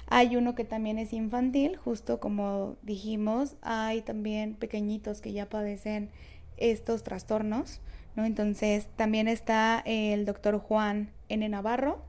Hay 0.09 0.37
uno 0.37 0.55
que 0.55 0.64
también 0.64 0.99
es 0.99 1.14
infantil, 1.14 1.77
justo 1.77 2.21
como 2.21 2.77
dijimos, 2.83 3.57
hay 3.62 4.03
también 4.03 4.55
pequeñitos 4.57 5.23
que 5.23 5.33
ya 5.33 5.49
padecen 5.49 6.11
estos 6.59 7.03
trastornos, 7.03 7.81
¿no? 8.14 8.27
Entonces, 8.27 8.88
también 8.97 9.27
está 9.27 9.83
el 9.87 10.27
doctor 10.27 10.59
Juan 10.59 11.11
N. 11.31 11.49
Navarro, 11.49 12.03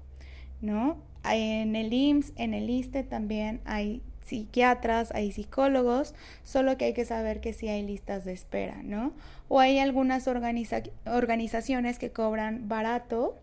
¿no? 0.59 0.97
En 1.35 1.75
el 1.75 1.91
IMSS, 1.91 2.33
en 2.35 2.53
el 2.53 2.69
ISTE 2.69 3.03
también 3.03 3.61
hay 3.65 4.01
psiquiatras, 4.21 5.11
hay 5.11 5.31
psicólogos, 5.31 6.13
solo 6.43 6.77
que 6.77 6.85
hay 6.85 6.93
que 6.93 7.05
saber 7.05 7.39
que 7.39 7.53
sí 7.53 7.69
hay 7.69 7.83
listas 7.83 8.25
de 8.25 8.33
espera, 8.33 8.81
¿no? 8.83 9.13
O 9.47 9.59
hay 9.59 9.79
algunas 9.79 10.27
organizaciones 10.27 11.97
que 11.97 12.11
cobran 12.11 12.67
barato 12.67 13.37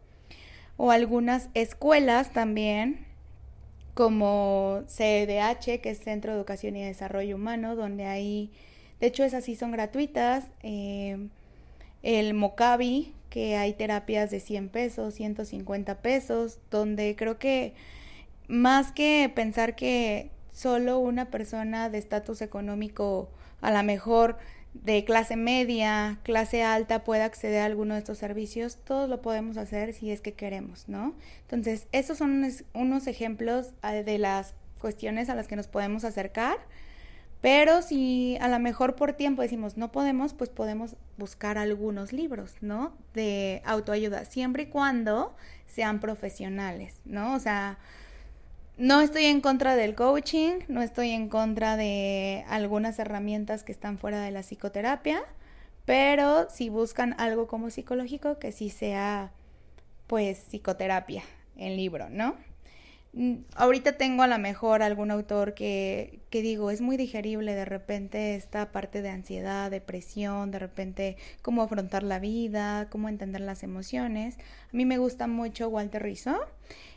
o 0.77 0.91
algunas 0.91 1.49
escuelas 1.55 2.33
también 2.33 3.07
como 3.95 4.83
CEDH, 4.89 5.81
que 5.81 5.91
es 5.91 5.99
Centro 5.99 6.33
de 6.33 6.39
Educación 6.39 6.77
y 6.77 6.85
Desarrollo 6.85 7.37
Humano, 7.37 7.77
donde 7.77 8.07
hay, 8.07 8.51
de 9.01 9.07
hecho 9.07 9.25
esas 9.25 9.45
sí 9.45 9.55
son 9.55 9.71
gratuitas, 9.71 10.45
eh, 10.63 11.29
el 12.03 12.35
Mocavi, 12.35 13.15
que 13.35 13.57
hay 13.57 13.73
terapias 13.73 14.31
de 14.31 14.39
100 14.39 14.69
pesos, 14.69 15.15
150 15.15 16.03
pesos, 16.03 16.61
donde 16.71 17.17
creo 17.17 17.37
que 17.37 17.75
más 18.47 18.93
que 18.93 19.29
pensar 19.35 19.75
que 19.75 20.31
solo 20.53 21.01
una 21.01 21.33
persona 21.33 21.91
de 21.91 21.99
estatus 21.99 22.43
económico, 22.43 23.29
a 23.61 23.73
lo 23.73 23.83
mejor 23.83 24.39
de 24.73 25.05
clase 25.05 25.35
media, 25.35 26.21
clase 26.23 26.63
alta, 26.63 27.03
pueda 27.03 27.25
acceder 27.25 27.63
a 27.63 27.65
alguno 27.65 27.95
de 27.95 27.99
estos 27.99 28.19
servicios, 28.19 28.79
todos 28.85 29.09
lo 29.09 29.21
podemos 29.21 29.57
hacer 29.57 29.95
si 29.95 30.13
es 30.13 30.21
que 30.21 30.35
queremos, 30.35 30.89
¿no? 30.89 31.17
Entonces, 31.41 31.89
estos 31.91 32.19
son 32.19 32.31
unos, 32.31 32.63
unos 32.73 33.09
ejemplos 33.09 33.73
ah, 33.83 33.95
de 33.95 34.19
las 34.19 34.55
cuestiones 34.79 35.29
a 35.29 35.35
las 35.35 35.49
que 35.49 35.57
nos 35.57 35.67
podemos 35.67 36.05
acercar 36.05 36.59
pero 37.45 37.83
si 37.83 38.39
a 38.41 38.49
lo 38.49 38.59
mejor 38.59 38.97
por 38.97 39.13
tiempo 39.13 39.43
decimos 39.43 39.77
no 39.77 39.93
podemos, 39.93 40.33
pues 40.33 40.49
podemos 40.49 40.97
buscar 41.19 41.59
algunos 41.59 42.11
libros, 42.15 42.55
¿no? 42.63 42.97
De 43.13 43.61
autoayuda, 43.67 44.25
siempre 44.25 44.63
y 44.63 44.67
cuando 44.69 45.37
sean 45.67 46.01
profesionales, 46.01 47.03
¿no? 47.05 47.35
O 47.35 47.39
sea, 47.39 47.77
no 48.79 49.03
estoy 49.03 49.27
en 49.27 49.43
contra 49.43 49.77
del 49.77 49.95
coaching, 49.95 50.61
no 50.69 50.81
estoy 50.81 51.11
en 51.11 51.29
contra 51.29 51.77
de 51.77 52.47
algunas 52.49 52.99
herramientas 52.99 53.63
que 53.63 53.73
están 53.73 53.99
fuera 53.99 54.23
de 54.23 54.31
la 54.31 54.43
psicoterapia, 54.43 55.21
pero 55.85 56.49
si 56.49 56.71
buscan 56.71 57.15
algo 57.19 57.47
como 57.47 57.69
psicológico, 57.69 58.39
que 58.39 58.53
sí 58.53 58.71
sea, 58.71 59.33
pues, 60.07 60.39
psicoterapia 60.39 61.23
en 61.59 61.77
libro, 61.77 62.09
¿no? 62.09 62.37
Mm, 63.17 63.45
ahorita 63.55 63.97
tengo 63.97 64.25
a 64.25 64.27
lo 64.27 64.39
mejor 64.39 64.83
algún 64.83 65.13
autor 65.13 65.55
que, 65.55 66.19
que 66.31 66.43
digo, 66.43 66.71
es 66.73 66.81
muy 66.81 66.97
digerible 66.97 67.55
de 67.55 67.65
repente 67.65 68.35
esta 68.35 68.73
parte 68.73 69.03
de 69.03 69.11
ansiedad, 69.11 69.71
depresión, 69.71 70.51
de 70.51 70.59
repente 70.59 71.17
cómo 71.41 71.63
afrontar 71.63 72.03
la 72.03 72.19
vida, 72.19 72.89
cómo 72.91 73.09
entender 73.09 73.41
las 73.41 73.63
emociones. 73.63 74.37
A 74.73 74.77
mí 74.77 74.85
me 74.85 74.99
gusta 74.99 75.29
mucho 75.29 75.69
Walter 75.69 76.03
Rizzo. 76.03 76.37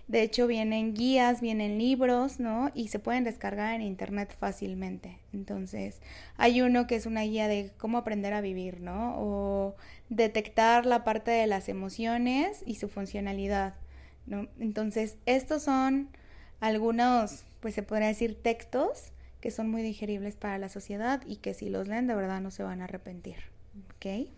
De 0.07 0.21
hecho, 0.21 0.47
vienen 0.47 0.93
guías, 0.93 1.41
vienen 1.41 1.77
libros, 1.77 2.39
¿no? 2.39 2.71
Y 2.73 2.87
se 2.87 2.97
pueden 2.97 3.25
descargar 3.25 3.75
en 3.75 3.81
internet 3.81 4.33
fácilmente. 4.39 5.19
Entonces, 5.33 6.01
hay 6.37 6.61
uno 6.61 6.87
que 6.87 6.95
es 6.95 7.05
una 7.05 7.23
guía 7.23 7.47
de 7.49 7.71
cómo 7.77 7.97
aprender 7.97 8.33
a 8.33 8.41
vivir, 8.41 8.79
¿no? 8.79 9.15
O 9.17 9.75
detectar 10.09 10.85
la 10.85 11.03
parte 11.03 11.31
de 11.31 11.45
las 11.45 11.67
emociones 11.67 12.63
y 12.65 12.75
su 12.75 12.87
funcionalidad. 12.87 13.73
¿No? 14.27 14.47
Entonces, 14.59 15.17
estos 15.25 15.63
son 15.63 16.09
algunos, 16.59 17.45
pues 17.59 17.73
se 17.73 17.83
podría 17.83 18.07
decir, 18.07 18.41
textos 18.41 19.11
que 19.41 19.51
son 19.51 19.69
muy 19.69 19.81
digeribles 19.81 20.35
para 20.35 20.57
la 20.57 20.69
sociedad 20.69 21.21
y 21.25 21.37
que 21.37 21.53
si 21.53 21.69
los 21.69 21.87
leen 21.87 22.07
de 22.07 22.15
verdad 22.15 22.41
no 22.41 22.51
se 22.51 22.63
van 22.63 22.81
a 22.81 22.85
arrepentir. 22.85 23.37
¿Ok? 23.95 24.29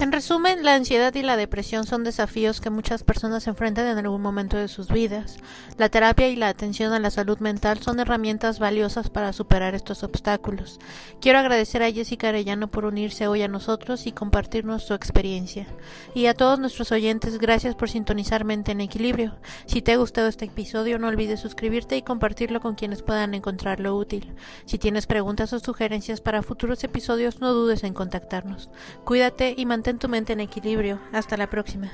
En 0.00 0.12
resumen, 0.12 0.62
la 0.62 0.76
ansiedad 0.76 1.12
y 1.16 1.22
la 1.22 1.36
depresión 1.36 1.84
son 1.84 2.04
desafíos 2.04 2.60
que 2.60 2.70
muchas 2.70 3.02
personas 3.02 3.48
enfrentan 3.48 3.88
en 3.88 3.98
algún 3.98 4.22
momento 4.22 4.56
de 4.56 4.68
sus 4.68 4.86
vidas. 4.86 5.38
La 5.76 5.88
terapia 5.88 6.28
y 6.28 6.36
la 6.36 6.46
atención 6.46 6.92
a 6.92 7.00
la 7.00 7.10
salud 7.10 7.40
mental 7.40 7.80
son 7.80 7.98
herramientas 7.98 8.60
valiosas 8.60 9.10
para 9.10 9.32
superar 9.32 9.74
estos 9.74 10.04
obstáculos. 10.04 10.78
Quiero 11.20 11.40
agradecer 11.40 11.82
a 11.82 11.90
Jessica 11.90 12.28
Arellano 12.28 12.68
por 12.68 12.84
unirse 12.84 13.26
hoy 13.26 13.42
a 13.42 13.48
nosotros 13.48 14.06
y 14.06 14.12
compartirnos 14.12 14.84
su 14.84 14.94
experiencia. 14.94 15.66
Y 16.14 16.26
a 16.26 16.34
todos 16.34 16.60
nuestros 16.60 16.92
oyentes, 16.92 17.38
gracias 17.38 17.74
por 17.74 17.90
sintonizar 17.90 18.44
Mente 18.44 18.70
en 18.70 18.80
Equilibrio. 18.80 19.34
Si 19.66 19.82
te 19.82 19.90
ha 19.90 19.96
gustado 19.96 20.28
este 20.28 20.44
episodio, 20.44 21.00
no 21.00 21.08
olvides 21.08 21.40
suscribirte 21.40 21.96
y 21.96 22.02
compartirlo 22.02 22.60
con 22.60 22.76
quienes 22.76 23.02
puedan 23.02 23.34
encontrarlo 23.34 23.96
útil. 23.96 24.32
Si 24.64 24.78
tienes 24.78 25.08
preguntas 25.08 25.52
o 25.52 25.58
sugerencias 25.58 26.20
para 26.20 26.44
futuros 26.44 26.84
episodios, 26.84 27.40
no 27.40 27.52
dudes 27.52 27.82
en 27.82 27.94
contactarnos. 27.94 28.70
Cuídate 29.04 29.54
y 29.56 29.66
mantén 29.66 29.87
en 29.90 29.98
tu 29.98 30.08
mente 30.08 30.32
en 30.32 30.40
equilibrio. 30.40 31.00
Hasta 31.12 31.36
la 31.36 31.48
próxima. 31.48 31.90